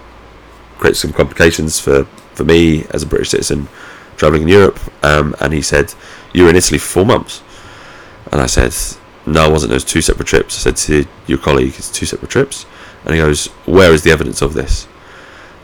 creates 0.79 1.01
some 1.01 1.13
complications 1.13 1.81
for 1.81 2.05
for 2.35 2.45
me 2.45 2.87
as 2.91 3.03
a 3.03 3.07
British 3.07 3.31
citizen 3.31 3.67
traveling 4.17 4.43
in 4.43 4.49
Europe." 4.49 4.79
Um, 5.03 5.35
and 5.41 5.53
he 5.53 5.61
said, 5.61 5.93
"You 6.33 6.45
were 6.45 6.51
in 6.51 6.57
Italy 6.57 6.79
for 6.79 6.87
four 6.87 7.07
months," 7.07 7.43
and 8.31 8.41
I 8.41 8.47
said, 8.47 8.73
"No, 9.27 9.47
I 9.47 9.49
wasn't. 9.49 9.73
It 9.73 9.75
was 9.75 9.85
two 9.85 10.01
separate 10.01 10.29
trips." 10.29 10.57
I 10.57 10.71
said 10.71 10.77
to 10.87 11.07
your 11.27 11.39
colleague, 11.39 11.75
"It's 11.77 11.91
two 11.91 12.07
separate 12.07 12.31
trips," 12.31 12.65
and 13.05 13.13
he 13.13 13.21
goes, 13.21 13.47
"Where 13.67 13.93
is 13.93 14.05
the 14.05 14.13
evidence 14.13 14.41
of 14.41 14.55
this?" 14.55 14.87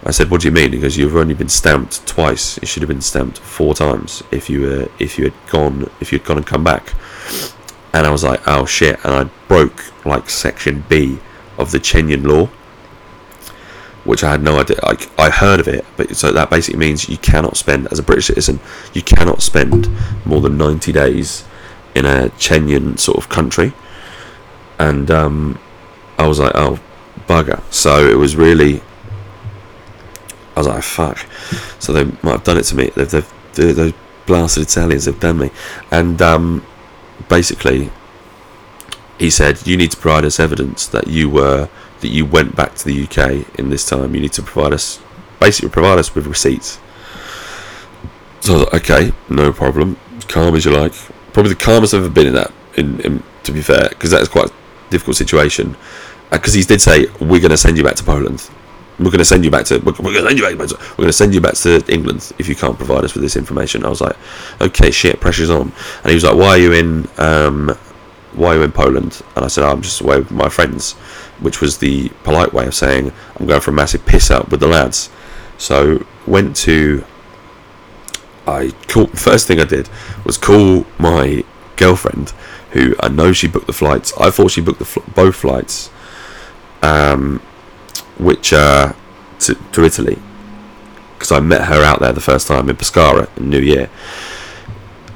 I 0.04 0.12
said, 0.12 0.30
"What 0.30 0.40
do 0.40 0.49
you 0.49 0.52
mean?" 0.52 0.80
Goes, 0.80 0.97
"You've 0.97 1.16
only 1.16 1.35
been 1.35 1.49
stamped 1.49 2.07
twice. 2.07 2.59
It 2.59 2.69
should 2.69 2.83
have 2.83 2.88
been 2.88 3.02
stamped 3.02 3.38
four 3.38 3.75
times 3.75 4.23
if 4.30 4.49
you 4.49 4.62
were 4.62 4.88
if 4.99 5.19
you 5.19 5.25
had 5.25 5.35
gone 5.50 5.90
if 6.00 6.12
you'd 6.12 6.25
gone 6.25 6.38
and 6.38 6.47
come 6.47 6.64
back." 6.64 6.95
And 7.92 8.07
I 8.07 8.11
was 8.11 8.25
like, 8.25 8.40
"Oh 8.47 8.64
shit!" 8.64 8.99
And 9.04 9.12
I 9.14 9.25
broke 9.49 9.85
like 10.04 10.30
section 10.30 10.85
B 10.88 11.19
of 11.59 11.71
the 11.71 11.80
Schengen 11.80 12.25
law, 12.25 12.49
which 14.04 14.25
I 14.25 14.30
had 14.30 14.42
no 14.42 14.59
idea. 14.59 14.78
Like 14.83 15.11
I 15.19 15.28
heard 15.28 15.61
of 15.61 15.69
it, 15.69 15.85
but 15.97 16.16
so 16.16 16.33
that 16.33 16.49
basically 16.49 16.78
means 16.78 17.09
you 17.09 17.19
cannot 17.19 17.57
spend 17.57 17.88
as 17.92 17.99
a 17.99 18.02
British 18.02 18.26
citizen, 18.28 18.61
you 18.95 19.02
cannot 19.02 19.42
spend 19.42 19.88
more 20.25 20.40
than 20.40 20.57
ninety 20.57 20.92
days 20.92 21.45
in 21.95 22.07
a 22.07 22.30
Schengen 22.38 22.99
sort 22.99 23.19
of 23.19 23.28
country. 23.28 23.73
And 24.78 25.11
um, 25.11 25.59
I 26.19 26.26
was 26.26 26.38
like, 26.38 26.52
"Oh." 26.54 26.78
Bugger. 27.28 27.62
So 27.71 28.09
it 28.09 28.16
was 28.16 28.35
really 28.35 28.83
I 30.67 30.76
was 30.76 30.97
like, 30.97 31.17
fuck. 31.17 31.19
So 31.81 31.93
they 31.93 32.05
might 32.23 32.33
have 32.33 32.45
done 32.45 32.59
it 32.59 32.64
to 32.64 32.76
me. 32.76 32.90
They've, 32.95 33.11
they've, 33.11 33.33
they've 33.55 33.76
those 33.76 33.93
blasted 34.26 34.64
Italians 34.64 35.07
have 35.07 35.21
done 35.21 35.38
me. 35.38 35.50
And 35.90 36.21
um, 36.21 36.67
basically, 37.29 37.90
he 39.19 39.31
said, 39.31 39.67
you 39.67 39.76
need 39.76 39.90
to 39.93 39.97
provide 39.97 40.25
us 40.25 40.38
evidence 40.38 40.87
that 40.88 41.09
you 41.09 41.29
were 41.29 41.69
that 42.00 42.09
you 42.09 42.25
went 42.25 42.57
back 42.57 42.75
to 42.75 42.85
the 42.87 43.05
UK 43.05 43.59
in 43.59 43.69
this 43.69 43.87
time. 43.87 44.14
You 44.14 44.23
need 44.23 44.33
to 44.33 44.43
provide 44.43 44.73
us, 44.73 45.00
basically, 45.38 45.69
provide 45.69 45.99
us 45.99 46.14
with 46.14 46.26
receipts. 46.26 46.81
So 48.40 48.55
I 48.55 48.57
was 48.57 48.64
like, 48.64 48.90
okay, 48.90 49.12
no 49.29 49.52
problem. 49.52 49.99
Calm 50.29 50.55
as 50.55 50.64
you 50.64 50.71
like. 50.71 50.95
Probably 51.35 51.52
the 51.52 51.61
calmest 51.61 51.93
I've 51.93 52.05
ever 52.05 52.11
been 52.11 52.29
in 52.29 52.35
that. 52.35 52.52
In, 52.76 53.00
in 53.00 53.23
to 53.43 53.52
be 53.52 53.61
fair, 53.61 53.90
because 53.90 54.11
that 54.12 54.23
is 54.23 54.29
quite 54.29 54.49
a 54.49 54.52
difficult 54.90 55.17
situation. 55.17 55.76
Because 56.31 56.55
uh, 56.55 56.59
he 56.59 56.64
did 56.64 56.81
say, 56.81 57.07
we're 57.21 57.40
going 57.40 57.50
to 57.50 57.57
send 57.59 57.76
you 57.76 57.85
back 57.85 57.97
to 57.97 58.05
Poland 58.05 58.49
we're 59.00 59.11
going 59.11 59.19
to 59.19 59.25
send 59.25 59.45
you 59.45 59.50
back 59.50 59.64
to 59.66 59.78
we're, 59.78 59.92
going 59.92 60.14
to 60.14 60.23
send 60.23 60.38
you 60.38 60.57
back 60.57 60.69
to, 60.69 60.76
we're 60.90 60.97
going 60.97 61.09
to 61.09 61.12
send 61.12 61.35
you 61.35 61.40
back 61.40 61.54
to 61.54 61.85
England 61.92 62.33
if 62.38 62.49
you 62.49 62.54
can't 62.54 62.76
provide 62.76 63.04
us 63.04 63.14
with 63.14 63.23
this 63.23 63.37
information. 63.37 63.85
I 63.85 63.88
was 63.88 64.00
like, 64.00 64.16
okay, 64.61 64.90
shit, 64.90 65.21
pressure's 65.21 65.50
on. 65.50 65.73
And 66.02 66.11
he 66.11 66.14
was 66.14 66.25
like, 66.25 66.37
why 66.37 66.49
are 66.50 66.59
you 66.59 66.73
in 66.73 67.09
um, 67.19 67.76
why 68.33 68.54
are 68.54 68.59
you 68.59 68.62
in 68.62 68.73
Poland? 68.73 69.23
And 69.35 69.45
I 69.45 69.49
said, 69.49 69.64
oh, 69.64 69.73
I'm 69.73 69.83
just 69.83 70.00
away 70.00 70.19
with 70.19 70.30
my 70.30 70.49
friends, 70.49 70.92
which 71.40 71.61
was 71.61 71.78
the 71.78 72.11
polite 72.25 72.52
way 72.52 72.66
of 72.66 72.75
saying 72.75 73.12
I'm 73.37 73.47
going 73.47 73.61
for 73.61 73.71
a 73.71 73.75
massive 73.75 74.04
piss 74.07 74.30
out 74.30 74.50
with 74.50 74.61
the 74.61 74.69
lads. 74.69 75.11
So 75.59 76.07
went 76.26 76.54
to 76.57 77.04
I 78.47 78.73
called 78.88 79.19
first 79.19 79.47
thing 79.47 79.61
I 79.61 79.64
did 79.64 79.88
was 80.25 80.37
call 80.37 80.87
my 80.99 81.45
girlfriend 81.76 82.33
who 82.73 82.95
I 83.00 83.09
know 83.09 83.33
she 83.33 83.49
booked 83.49 83.66
the 83.66 83.73
flights. 83.73 84.12
I 84.19 84.30
thought 84.30 84.52
she 84.52 84.61
booked 84.61 84.78
the 84.78 84.85
fl- 84.85 85.11
both 85.14 85.37
flights. 85.37 85.90
Um, 86.83 87.42
which 88.23 88.53
uh, 88.53 88.93
to, 89.41 89.55
to 89.73 89.85
Italy 89.85 90.19
because 91.21 91.33
I 91.33 91.41
met 91.41 91.65
her 91.65 91.85
out 91.85 92.00
there 92.00 92.12
the 92.12 92.21
first 92.23 92.47
time 92.49 92.71
in 92.71 92.77
Pescara 92.77 93.29
in 93.37 93.50
New 93.50 93.61
Year, 93.61 93.91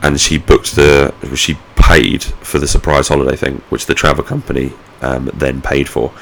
and 0.02 0.20
she 0.20 0.36
booked 0.36 0.76
the 0.76 1.14
she 1.34 1.56
paid 1.76 2.22
for 2.22 2.58
the 2.58 2.68
surprise 2.68 3.08
holiday 3.08 3.36
thing, 3.36 3.62
which 3.70 3.86
the 3.86 3.94
travel 3.94 4.22
company 4.22 4.74
um, 5.00 5.30
then 5.32 5.62
paid 5.62 5.88
for, 5.88 6.12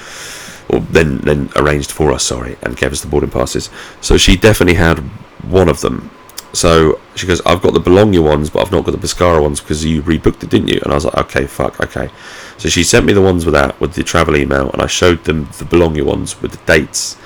or 0.69 0.81
then 0.81 1.19
then 1.19 1.51
arranged 1.57 1.91
for 1.91 2.13
us. 2.13 2.23
Sorry, 2.23 2.57
and 2.63 2.77
gave 2.77 2.93
us 2.93 3.01
the 3.01 3.09
boarding 3.09 3.31
passes. 3.31 3.71
So 4.01 4.17
she 4.17 4.37
definitely 4.37 4.77
had 4.77 4.99
one 5.43 5.69
of 5.69 5.81
them. 5.81 6.11
So 6.53 7.01
she 7.15 7.27
goes, 7.27 7.41
I've 7.47 7.63
got 7.63 7.73
the 7.73 7.81
Bologna 7.81 8.19
ones, 8.19 8.51
but 8.51 8.61
I've 8.61 8.73
not 8.73 8.85
got 8.85 8.93
the 8.93 8.99
Pescara 8.99 9.41
ones 9.41 9.61
because 9.61 9.85
you 9.85 10.03
rebooked 10.03 10.43
it, 10.43 10.51
didn't 10.51 10.69
you? 10.69 10.81
And 10.83 10.93
I 10.93 10.95
was 10.95 11.05
like, 11.07 11.17
okay, 11.17 11.47
fuck, 11.47 11.81
okay. 11.81 12.11
So 12.59 12.69
she 12.69 12.83
sent 12.83 13.07
me 13.07 13.13
the 13.13 13.23
ones 13.23 13.45
with 13.45 13.55
that 13.55 13.81
with 13.81 13.95
the 13.95 14.03
travel 14.03 14.37
email, 14.37 14.71
and 14.71 14.83
I 14.83 14.87
showed 14.87 15.25
them 15.25 15.49
the 15.59 15.65
Bologna 15.65 16.03
ones 16.03 16.41
with 16.43 16.53
the 16.53 16.65
dates 16.67 17.17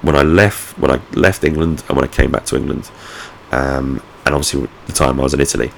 when 0.00 0.16
I 0.16 0.22
left 0.22 0.78
when 0.78 0.90
I 0.90 1.00
left 1.12 1.44
England 1.44 1.84
and 1.88 1.96
when 1.96 2.04
I 2.04 2.08
came 2.08 2.32
back 2.32 2.44
to 2.46 2.56
England, 2.56 2.90
um, 3.52 4.02
and 4.24 4.34
obviously 4.34 4.68
the 4.86 4.92
time 4.92 5.20
I 5.20 5.22
was 5.22 5.34
in 5.34 5.40
Italy. 5.40 5.70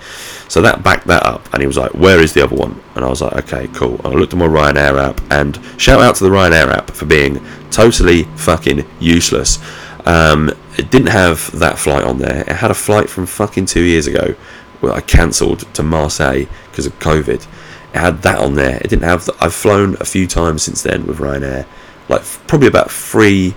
So 0.48 0.62
that 0.62 0.82
backed 0.82 1.06
that 1.08 1.24
up, 1.24 1.52
and 1.52 1.60
he 1.60 1.66
was 1.66 1.76
like, 1.76 1.92
"Where 1.92 2.20
is 2.20 2.32
the 2.32 2.42
other 2.42 2.56
one?" 2.56 2.80
And 2.94 3.04
I 3.04 3.08
was 3.08 3.20
like, 3.20 3.34
"Okay, 3.44 3.68
cool." 3.74 4.00
And 4.04 4.14
I 4.14 4.16
looked 4.16 4.32
at 4.32 4.38
my 4.38 4.46
Ryanair 4.46 4.98
app, 5.02 5.20
and 5.30 5.58
shout 5.76 6.00
out 6.00 6.14
to 6.16 6.24
the 6.24 6.30
Ryanair 6.30 6.68
app 6.68 6.90
for 6.90 7.06
being 7.06 7.44
totally 7.70 8.24
fucking 8.36 8.86
useless. 9.00 9.58
Um, 10.04 10.50
it 10.76 10.90
didn't 10.90 11.08
have 11.08 11.50
that 11.58 11.78
flight 11.78 12.04
on 12.04 12.18
there. 12.18 12.40
It 12.42 12.56
had 12.56 12.70
a 12.70 12.74
flight 12.74 13.08
from 13.08 13.26
fucking 13.26 13.66
two 13.66 13.82
years 13.82 14.06
ago 14.06 14.34
where 14.80 14.92
I 14.92 15.00
cancelled 15.00 15.60
to 15.74 15.82
Marseille 15.82 16.44
because 16.70 16.86
of 16.86 16.98
COVID 16.98 17.46
it 17.94 18.00
had 18.00 18.22
that 18.22 18.38
on 18.40 18.56
there. 18.56 18.78
It 18.78 18.90
didn't 18.90 19.04
have. 19.04 19.24
The, 19.24 19.36
I've 19.40 19.54
flown 19.54 19.96
a 20.00 20.04
few 20.04 20.26
times 20.26 20.64
since 20.64 20.82
then 20.82 21.06
with 21.06 21.18
Ryanair, 21.18 21.64
like 22.08 22.22
probably 22.48 22.66
about 22.66 22.90
three, 22.90 23.54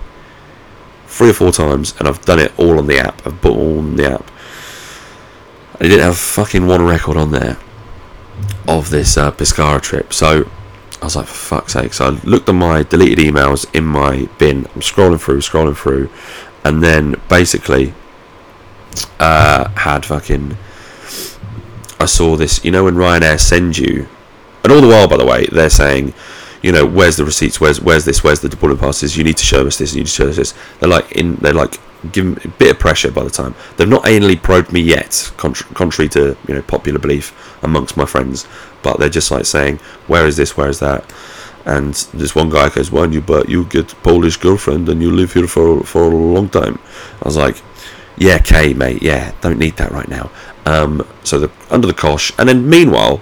three 1.08 1.30
or 1.30 1.32
four 1.32 1.50
times, 1.50 1.92
and 1.98 2.06
I've 2.06 2.24
done 2.24 2.38
it 2.38 2.56
all 2.56 2.78
on 2.78 2.86
the 2.86 2.98
app. 2.98 3.26
I've 3.26 3.40
put 3.40 3.56
all 3.56 3.78
on 3.78 3.96
the 3.96 4.12
app. 4.12 4.30
It 5.80 5.88
didn't 5.88 6.04
have 6.04 6.16
fucking 6.16 6.68
one 6.68 6.82
record 6.82 7.16
on 7.16 7.32
there 7.32 7.58
of 8.68 8.90
this 8.90 9.16
uh, 9.16 9.32
Pescara 9.32 9.82
trip. 9.82 10.12
So 10.12 10.48
I 11.00 11.04
was 11.04 11.16
like, 11.16 11.26
for 11.26 11.34
fuck's 11.34 11.72
sake. 11.74 11.92
So 11.94 12.06
I 12.06 12.08
looked 12.24 12.48
at 12.48 12.54
my 12.54 12.82
deleted 12.82 13.18
emails 13.18 13.72
in 13.74 13.84
my 13.84 14.28
bin. 14.38 14.66
I'm 14.74 14.80
scrolling 14.80 15.20
through, 15.20 15.40
scrolling 15.40 15.76
through, 15.76 16.10
and 16.64 16.82
then 16.82 17.16
basically 17.28 17.94
uh, 19.20 19.68
had 19.70 20.04
fucking. 20.04 20.56
I 22.00 22.06
saw 22.06 22.36
this. 22.36 22.64
You 22.64 22.70
know 22.70 22.84
when 22.84 22.94
Ryanair 22.94 23.40
sends 23.40 23.78
you 23.78 24.08
and 24.68 24.72
all 24.72 24.80
the 24.80 24.88
while, 24.88 25.08
by 25.08 25.16
the 25.16 25.24
way, 25.24 25.46
they're 25.46 25.70
saying, 25.70 26.12
you 26.62 26.72
know, 26.72 26.84
where's 26.84 27.16
the 27.16 27.24
receipts? 27.24 27.60
Where's 27.60 27.80
where's 27.80 28.04
this? 28.04 28.24
Where's 28.24 28.40
the 28.40 28.48
boarding 28.48 28.78
passes? 28.78 29.16
You 29.16 29.24
need 29.24 29.36
to 29.36 29.44
show 29.44 29.66
us 29.66 29.78
this. 29.78 29.94
You 29.94 30.00
need 30.00 30.06
to 30.06 30.12
show 30.12 30.28
us 30.28 30.36
this. 30.36 30.54
They're 30.80 30.88
like 30.88 31.12
in. 31.12 31.36
They're 31.36 31.52
like 31.54 31.78
giving 32.12 32.38
a 32.44 32.48
bit 32.48 32.70
of 32.70 32.78
pressure 32.78 33.10
by 33.10 33.24
the 33.24 33.30
time 33.30 33.56
they've 33.76 33.88
not 33.88 34.04
anally 34.04 34.40
probed 34.40 34.72
me 34.72 34.80
yet, 34.80 35.32
contra- 35.36 35.66
contrary 35.74 36.08
to 36.08 36.36
you 36.46 36.54
know 36.54 36.62
popular 36.62 36.98
belief 36.98 37.58
amongst 37.62 37.96
my 37.96 38.04
friends. 38.04 38.46
But 38.82 38.98
they're 38.98 39.08
just 39.08 39.30
like 39.30 39.46
saying, 39.46 39.78
where 40.06 40.26
is 40.26 40.36
this? 40.36 40.56
Where 40.56 40.68
is 40.68 40.78
that? 40.78 41.04
And 41.64 41.94
this 42.14 42.34
one 42.34 42.50
guy 42.50 42.68
goes, 42.70 42.90
"Why 42.90 43.04
you 43.06 43.20
but 43.20 43.48
you 43.48 43.64
get 43.64 43.88
Polish 44.02 44.36
girlfriend 44.36 44.88
and 44.88 45.02
you 45.02 45.10
live 45.10 45.32
here 45.34 45.46
for 45.46 45.82
for 45.82 46.04
a 46.04 46.16
long 46.16 46.48
time?" 46.48 46.78
I 47.22 47.24
was 47.26 47.36
like, 47.36 47.56
"Yeah, 48.16 48.36
okay, 48.36 48.72
mate. 48.72 49.02
Yeah, 49.02 49.32
don't 49.40 49.58
need 49.58 49.76
that 49.76 49.92
right 49.92 50.08
now." 50.08 50.30
Um, 50.66 51.06
so 51.24 51.38
the 51.38 51.50
under 51.70 51.86
the 51.86 51.94
cosh, 51.94 52.32
and 52.38 52.48
then 52.48 52.68
meanwhile 52.68 53.20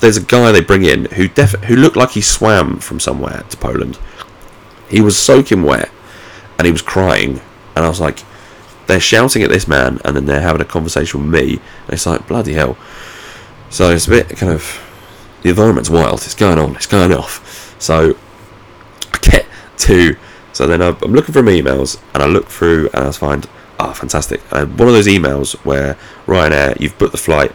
there's 0.00 0.16
a 0.16 0.22
guy 0.22 0.52
they 0.52 0.60
bring 0.60 0.84
in 0.84 1.06
who 1.06 1.28
def- 1.28 1.64
who 1.64 1.76
looked 1.76 1.96
like 1.96 2.10
he 2.10 2.20
swam 2.20 2.78
from 2.78 3.00
somewhere 3.00 3.44
to 3.50 3.56
Poland. 3.56 3.98
He 4.88 5.00
was 5.00 5.16
soaking 5.16 5.62
wet, 5.62 5.90
and 6.58 6.66
he 6.66 6.72
was 6.72 6.82
crying 6.82 7.40
And 7.76 7.84
I 7.84 7.88
was 7.88 8.00
like, 8.00 8.24
they're 8.86 9.00
shouting 9.00 9.42
at 9.42 9.50
this 9.50 9.68
man, 9.68 10.00
and 10.04 10.16
then 10.16 10.26
they're 10.26 10.40
having 10.40 10.60
a 10.60 10.64
conversation 10.64 11.20
with 11.20 11.42
me, 11.42 11.52
and 11.84 11.90
it's 11.92 12.06
like 12.06 12.26
bloody 12.26 12.54
hell. 12.54 12.76
So 13.70 13.90
it's 13.90 14.08
a 14.08 14.10
bit 14.10 14.28
kind 14.30 14.52
of 14.52 14.82
the 15.42 15.50
environment's 15.50 15.88
wild. 15.88 16.22
It's 16.22 16.34
going 16.34 16.58
on. 16.58 16.74
It's 16.74 16.86
going 16.86 17.12
off. 17.12 17.76
So 17.78 18.16
I 19.14 19.18
get 19.22 19.46
to 19.78 20.16
so 20.52 20.66
then 20.66 20.82
I'm 20.82 20.96
looking 21.12 21.32
for 21.32 21.42
my 21.42 21.52
emails, 21.52 22.00
and 22.12 22.22
I 22.22 22.26
look 22.26 22.48
through, 22.48 22.90
and 22.92 23.04
I 23.04 23.12
find 23.12 23.48
ah 23.78 23.92
fantastic. 23.92 24.40
And 24.50 24.78
one 24.78 24.88
of 24.88 24.94
those 24.94 25.06
emails 25.06 25.54
where 25.64 25.96
Ryanair 26.26 26.78
you've 26.80 26.98
booked 26.98 27.12
the 27.12 27.18
flight, 27.18 27.52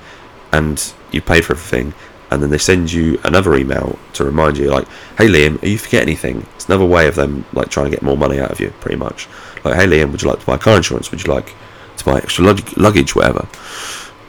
and 0.51 0.93
you've 1.11 1.25
paid 1.25 1.45
for 1.45 1.53
everything, 1.53 1.93
and 2.35 2.43
then 2.43 2.49
they 2.51 2.57
send 2.57 2.91
you 2.91 3.19
another 3.23 3.55
email 3.55 3.97
to 4.13 4.23
remind 4.23 4.57
you, 4.57 4.69
like, 4.69 4.87
"Hey 5.17 5.27
Liam, 5.27 5.61
are 5.63 5.67
you 5.67 5.77
forget 5.77 6.03
anything?" 6.03 6.45
It's 6.55 6.65
another 6.65 6.85
way 6.85 7.07
of 7.07 7.15
them 7.15 7.45
like 7.53 7.69
trying 7.69 7.85
to 7.85 7.91
get 7.91 8.03
more 8.03 8.17
money 8.17 8.39
out 8.39 8.51
of 8.51 8.59
you, 8.59 8.71
pretty 8.81 8.97
much. 8.97 9.27
Like, 9.63 9.75
"Hey 9.75 9.87
Liam, 9.87 10.11
would 10.11 10.21
you 10.21 10.29
like 10.29 10.41
to 10.41 10.45
buy 10.45 10.57
car 10.57 10.75
insurance? 10.75 11.09
Would 11.11 11.25
you 11.25 11.33
like 11.33 11.53
to 11.97 12.05
buy 12.05 12.17
extra 12.17 12.43
lug- 12.43 12.77
luggage, 12.77 13.15
whatever?" 13.15 13.47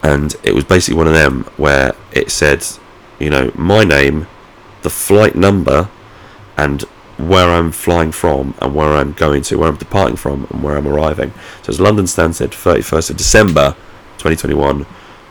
And 0.02 0.36
it 0.44 0.54
was 0.54 0.64
basically 0.64 0.96
one 0.96 1.08
of 1.08 1.14
them 1.14 1.46
where 1.56 1.94
it 2.12 2.30
said, 2.30 2.64
you 3.18 3.28
know, 3.28 3.50
my 3.56 3.82
name, 3.82 4.28
the 4.82 4.90
flight 4.90 5.34
number, 5.34 5.88
and 6.56 6.82
where 7.16 7.48
I'm 7.48 7.72
flying 7.72 8.12
from 8.12 8.54
and 8.60 8.74
where 8.74 8.92
I'm 8.92 9.12
going 9.12 9.42
to, 9.42 9.56
where 9.56 9.68
I'm 9.68 9.76
departing 9.76 10.16
from 10.16 10.46
and 10.50 10.62
where 10.62 10.76
I'm 10.76 10.86
arriving. 10.86 11.32
So 11.62 11.70
it's 11.70 11.80
London 11.80 12.04
Stansted, 12.04 12.50
31st 12.50 13.10
of 13.10 13.16
December 13.16 13.74
2021 14.18 14.86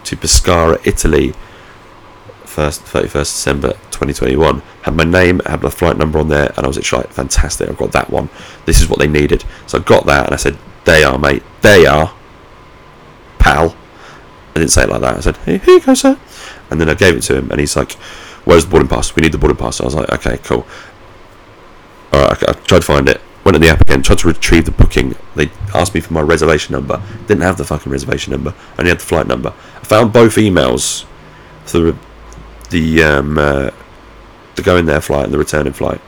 to 0.05 0.15
Pescara, 0.15 0.79
Italy, 0.85 1.33
1st, 2.55 3.03
31st 3.03 3.11
December 3.11 3.67
2021. 3.91 4.61
Had 4.83 4.95
my 4.95 5.03
name, 5.03 5.41
had 5.45 5.61
my 5.61 5.69
flight 5.69 5.97
number 5.97 6.19
on 6.19 6.29
there, 6.29 6.53
and 6.55 6.65
I 6.65 6.67
was 6.67 6.91
like, 6.91 7.09
fantastic, 7.09 7.69
I've 7.69 7.77
got 7.77 7.91
that 7.91 8.09
one. 8.09 8.29
This 8.65 8.81
is 8.81 8.89
what 8.89 8.99
they 8.99 9.07
needed. 9.07 9.43
So 9.67 9.79
I 9.79 9.81
got 9.81 10.05
that 10.05 10.25
and 10.25 10.33
I 10.33 10.37
said, 10.37 10.57
they 10.85 11.03
are, 11.03 11.17
mate, 11.17 11.43
they 11.61 11.85
are, 11.85 12.15
pal. 13.39 13.75
I 14.51 14.59
didn't 14.59 14.71
say 14.71 14.83
it 14.83 14.89
like 14.89 15.01
that. 15.01 15.17
I 15.17 15.19
said, 15.19 15.37
hey, 15.37 15.57
here 15.57 15.75
you 15.75 15.81
go, 15.81 15.93
sir. 15.93 16.17
And 16.69 16.79
then 16.79 16.89
I 16.89 16.93
gave 16.93 17.17
it 17.17 17.21
to 17.23 17.37
him, 17.37 17.51
and 17.51 17.59
he's 17.59 17.75
like, 17.75 17.93
where's 18.45 18.65
the 18.65 18.71
boarding 18.71 18.87
pass? 18.87 19.15
We 19.15 19.21
need 19.21 19.33
the 19.33 19.37
boarding 19.37 19.57
pass. 19.57 19.81
I 19.81 19.85
was 19.85 19.95
like, 19.95 20.09
okay, 20.13 20.37
cool. 20.37 20.65
Alright, 22.13 22.43
I, 22.47 22.51
I 22.51 22.53
tried 22.53 22.79
to 22.79 22.85
find 22.85 23.09
it. 23.09 23.21
Went 23.43 23.55
on 23.55 23.61
the 23.61 23.69
app 23.69 23.81
again, 23.81 24.01
tried 24.01 24.19
to 24.19 24.27
retrieve 24.27 24.65
the 24.65 24.71
booking. 24.71 25.15
They 25.35 25.51
asked 25.73 25.93
me 25.93 25.99
for 25.99 26.13
my 26.13 26.21
reservation 26.21 26.73
number. 26.73 27.01
Didn't 27.27 27.43
have 27.43 27.57
the 27.57 27.65
fucking 27.65 27.91
reservation 27.91 28.31
number. 28.31 28.55
I 28.75 28.79
only 28.79 28.89
had 28.89 28.99
the 28.99 29.03
flight 29.03 29.27
number. 29.27 29.53
I 29.75 29.83
found 29.83 30.11
both 30.11 30.35
emails 30.35 31.05
for 31.65 31.79
the, 31.79 31.97
the 32.67 33.03
um, 33.03 33.37
uh, 33.37 33.71
the 34.55 34.61
going 34.61 34.85
there 34.85 35.01
flight 35.01 35.25
and 35.25 35.33
the 35.33 35.37
returning 35.37 35.73
flight. 35.73 36.01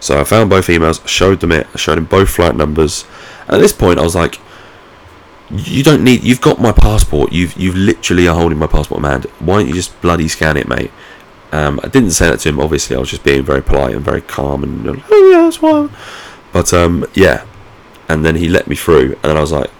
So 0.00 0.20
I 0.20 0.24
found 0.24 0.50
both 0.50 0.68
emails, 0.68 1.06
showed 1.08 1.40
them 1.40 1.52
it, 1.52 1.66
showed 1.76 1.98
him 1.98 2.04
both 2.04 2.30
flight 2.30 2.54
numbers. 2.54 3.04
At 3.48 3.58
this 3.58 3.72
point, 3.72 3.98
I 3.98 4.02
was 4.02 4.14
like, 4.14 4.38
"You 5.50 5.82
don't 5.82 6.04
need. 6.04 6.22
You've 6.22 6.40
got 6.40 6.60
my 6.60 6.72
passport. 6.72 7.32
You've 7.32 7.56
you've 7.56 7.76
literally 7.76 8.28
are 8.28 8.36
holding 8.36 8.58
my 8.58 8.66
passport 8.66 9.02
hand. 9.04 9.24
Why 9.40 9.58
don't 9.58 9.68
you 9.68 9.74
just 9.74 10.00
bloody 10.00 10.28
scan 10.28 10.56
it, 10.56 10.68
mate?" 10.68 10.90
Um, 11.50 11.80
I 11.82 11.88
didn't 11.88 12.10
say 12.10 12.28
that 12.28 12.40
to 12.40 12.48
him. 12.50 12.60
Obviously, 12.60 12.94
I 12.94 12.98
was 12.98 13.10
just 13.10 13.24
being 13.24 13.42
very 13.42 13.62
polite 13.62 13.94
and 13.94 14.04
very 14.04 14.20
calm 14.20 14.62
and 14.62 15.02
oh 15.10 15.30
yeah, 15.32 15.42
that's 15.42 15.56
fine. 15.56 15.90
But 16.52 16.72
um, 16.74 17.06
yeah, 17.14 17.46
and 18.08 18.24
then 18.24 18.36
he 18.36 18.48
let 18.48 18.68
me 18.68 18.76
through, 18.76 19.12
and 19.14 19.24
then 19.24 19.36
I 19.36 19.40
was 19.40 19.52
like, 19.52 19.70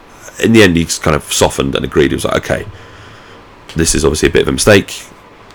in 0.43 0.53
the 0.53 0.63
end, 0.63 0.77
he 0.77 0.85
kind 0.85 1.17
of 1.17 1.25
softened 1.33 1.75
and 1.75 1.85
agreed. 1.85 2.11
He 2.11 2.15
was 2.15 2.25
like, 2.25 2.37
okay, 2.37 2.67
this 3.77 3.95
is 3.95 4.05
obviously 4.05 4.29
a 4.29 4.33
bit 4.33 4.43
of 4.43 4.49
a 4.49 4.53
mistake, 4.53 5.03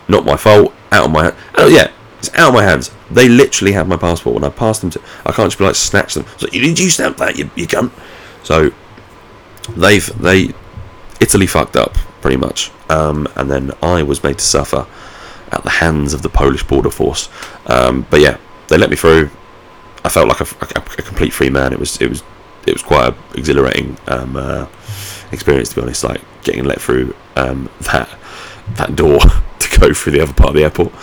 not 0.07 0.25
my 0.25 0.37
fault, 0.37 0.73
out 0.91 1.05
of 1.05 1.11
my 1.11 1.23
hand. 1.23 1.35
Oh 1.55 1.67
yeah, 1.67 1.91
it's 2.19 2.33
out 2.35 2.49
of 2.49 2.53
my 2.53 2.63
hands. 2.63 2.91
They 3.11 3.27
literally 3.27 3.73
have 3.73 3.87
my 3.87 3.97
passport 3.97 4.35
when 4.35 4.43
I 4.43 4.49
passed 4.49 4.81
them 4.81 4.89
to. 4.91 5.01
I 5.25 5.31
can't 5.31 5.47
just 5.47 5.57
be 5.57 5.65
like 5.65 5.75
snatch 5.75 6.13
them. 6.13 6.25
So 6.37 6.47
you 6.51 6.61
did 6.61 6.79
you 6.79 6.89
stamp 6.89 7.17
that? 7.17 7.37
You 7.37 7.49
you 7.55 7.67
cunt. 7.67 7.91
So 8.43 8.71
they've 9.75 10.05
they 10.19 10.53
Italy 11.19 11.47
fucked 11.47 11.75
up 11.75 11.95
pretty 12.21 12.37
much, 12.37 12.71
um, 12.89 13.27
and 13.35 13.49
then 13.49 13.71
I 13.81 14.03
was 14.03 14.23
made 14.23 14.37
to 14.37 14.45
suffer 14.45 14.87
at 15.51 15.63
the 15.63 15.69
hands 15.69 16.13
of 16.13 16.21
the 16.21 16.29
Polish 16.29 16.63
border 16.63 16.89
force. 16.89 17.29
Um, 17.67 18.05
but 18.09 18.21
yeah, 18.21 18.37
they 18.67 18.77
let 18.77 18.89
me 18.89 18.95
through. 18.95 19.29
I 20.03 20.09
felt 20.09 20.27
like 20.27 20.41
a, 20.41 20.47
a, 20.61 20.81
a, 20.81 21.01
complete 21.01 21.31
free 21.31 21.49
man. 21.49 21.71
It 21.71 21.79
was 21.79 22.01
it 22.01 22.09
was 22.09 22.23
it 22.67 22.73
was 22.73 22.83
quite 22.83 23.09
an 23.09 23.15
exhilarating 23.35 23.97
um, 24.07 24.35
uh, 24.35 24.67
experience 25.31 25.69
to 25.69 25.75
be 25.75 25.81
honest. 25.81 26.03
Like 26.03 26.21
getting 26.43 26.63
let 26.65 26.81
through 26.81 27.15
um, 27.35 27.69
that 27.81 28.09
that 28.75 28.95
door 28.95 29.19
go 29.87 29.93
through 29.93 30.13
the 30.13 30.21
other 30.21 30.33
part 30.33 30.49
of 30.49 30.55
the 30.55 30.63
airport. 30.63 30.93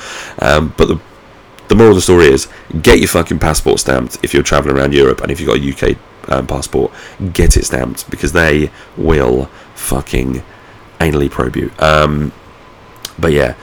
Um, 0.40 0.74
but 0.76 0.86
the 0.86 1.00
the 1.68 1.76
moral 1.76 1.92
of 1.92 1.96
the 1.96 2.02
story 2.02 2.26
is 2.26 2.48
get 2.82 2.98
your 2.98 3.06
fucking 3.06 3.38
passport 3.38 3.78
stamped 3.78 4.18
if 4.24 4.34
you're 4.34 4.42
traveling 4.42 4.76
around 4.76 4.92
Europe, 4.92 5.20
and 5.20 5.30
if 5.30 5.40
you've 5.40 5.48
got 5.48 5.58
a 5.58 5.92
UK 5.92 5.96
um, 6.28 6.46
passport, 6.46 6.92
get 7.32 7.56
it 7.56 7.64
stamped 7.64 8.10
because 8.10 8.32
they 8.32 8.70
will 8.96 9.46
fucking 9.76 10.42
anally 10.98 11.30
probe 11.30 11.56
you. 11.56 11.70
Um, 11.78 12.32
but 13.20 13.32
yeah, 13.32 13.54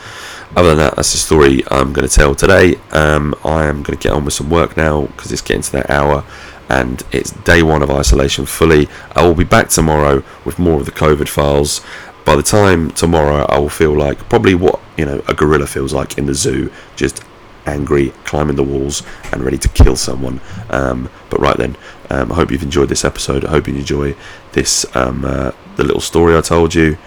other 0.55 0.69
than 0.69 0.77
that, 0.77 0.95
that's 0.95 1.11
the 1.11 1.17
story 1.17 1.63
I'm 1.69 1.91
going 1.91 2.07
to 2.07 2.13
tell 2.13 2.33
today. 2.33 2.75
Um, 2.91 3.35
I 3.43 3.65
am 3.65 3.83
going 3.83 3.97
to 3.97 4.03
get 4.03 4.13
on 4.13 4.23
with 4.23 4.33
some 4.33 4.49
work 4.49 4.77
now 4.77 5.07
because 5.07 5.31
it's 5.33 5.41
getting 5.41 5.63
to 5.63 5.71
that 5.73 5.89
hour 5.89 6.23
and 6.69 7.03
it's 7.11 7.31
day 7.31 7.63
one 7.63 7.81
of 7.81 7.91
isolation 7.91 8.45
fully. 8.45 8.87
I 9.15 9.25
will 9.25 9.35
be 9.35 9.43
back 9.43 9.69
tomorrow 9.69 10.23
with 10.45 10.59
more 10.59 10.79
of 10.79 10.85
the 10.85 10.91
COVID 10.91 11.27
files. 11.27 11.81
By 12.27 12.35
the 12.35 12.43
time 12.43 12.91
tomorrow, 12.91 13.45
I 13.47 13.57
will 13.57 13.69
feel 13.69 13.97
like 13.97 14.17
probably 14.29 14.53
what 14.53 14.81
you 14.97 15.05
know 15.05 15.23
a 15.29 15.33
gorilla 15.33 15.65
feels 15.65 15.93
like 15.93 16.17
in 16.17 16.25
the 16.25 16.33
zoo, 16.33 16.69
just 16.97 17.23
angry, 17.65 18.09
climbing 18.25 18.57
the 18.57 18.63
walls, 18.63 19.01
and 19.31 19.41
ready 19.41 19.57
to 19.57 19.69
kill 19.69 19.95
someone. 19.95 20.41
Um, 20.69 21.09
but 21.29 21.39
right 21.39 21.55
then, 21.55 21.77
um, 22.09 22.33
I 22.33 22.35
hope 22.35 22.51
you've 22.51 22.63
enjoyed 22.63 22.89
this 22.89 23.05
episode. 23.05 23.45
I 23.45 23.51
hope 23.51 23.65
you 23.69 23.75
enjoy 23.75 24.13
this 24.51 24.85
um, 24.93 25.23
uh, 25.23 25.51
the 25.77 25.85
little 25.85 26.01
story 26.01 26.35
I 26.35 26.41
told 26.41 26.75
you, 26.75 26.97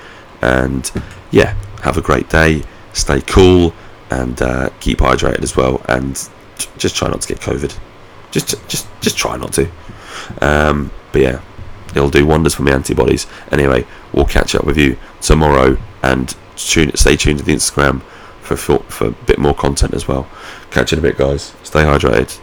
and 0.41 0.91
yeah, 1.31 1.55
have 1.83 1.99
a 1.99 2.03
great 2.03 2.31
day 2.31 2.63
stay 2.93 3.21
cool 3.21 3.75
and 4.11 4.41
uh, 4.43 4.71
keep 4.81 4.99
hydrated 4.99 5.43
as 5.43 5.55
well, 5.55 5.83
and 5.89 6.15
just 6.79 6.97
try 6.97 7.09
not 7.09 7.21
to 7.21 7.29
get 7.29 7.41
COVID. 7.41 7.77
Just, 8.31 8.49
just, 8.69 8.89
just 9.01 9.17
try 9.17 9.37
not 9.37 9.53
to. 9.53 9.71
Um, 10.41 10.91
but 11.13 11.23
yeah, 11.23 11.41
it'll 11.97 12.11
do 12.11 12.27
wonders 12.27 12.55
for 12.55 12.63
my 12.63 12.73
antibodies. 12.73 13.27
Anyway, 13.51 13.87
we'll 14.13 14.27
catch 14.27 14.55
up 14.55 14.65
with 14.65 14.77
you 14.77 14.97
tomorrow, 15.21 15.77
and 16.03 16.37
tune, 16.57 16.95
stay 16.97 17.17
tuned 17.17 17.39
to 17.39 17.45
the 17.45 17.55
Instagram 17.55 18.03
for, 18.43 18.57
for 18.57 18.79
for 18.85 19.09
a 19.09 19.13
bit 19.13 19.39
more 19.39 19.55
content 19.55 19.95
as 19.95 20.09
well. 20.09 20.29
Catch 20.71 20.93
you 20.93 20.99
in 20.99 21.05
a 21.05 21.09
bit, 21.09 21.19
guys. 21.19 21.55
Stay 21.63 21.83
hydrated. 21.83 22.41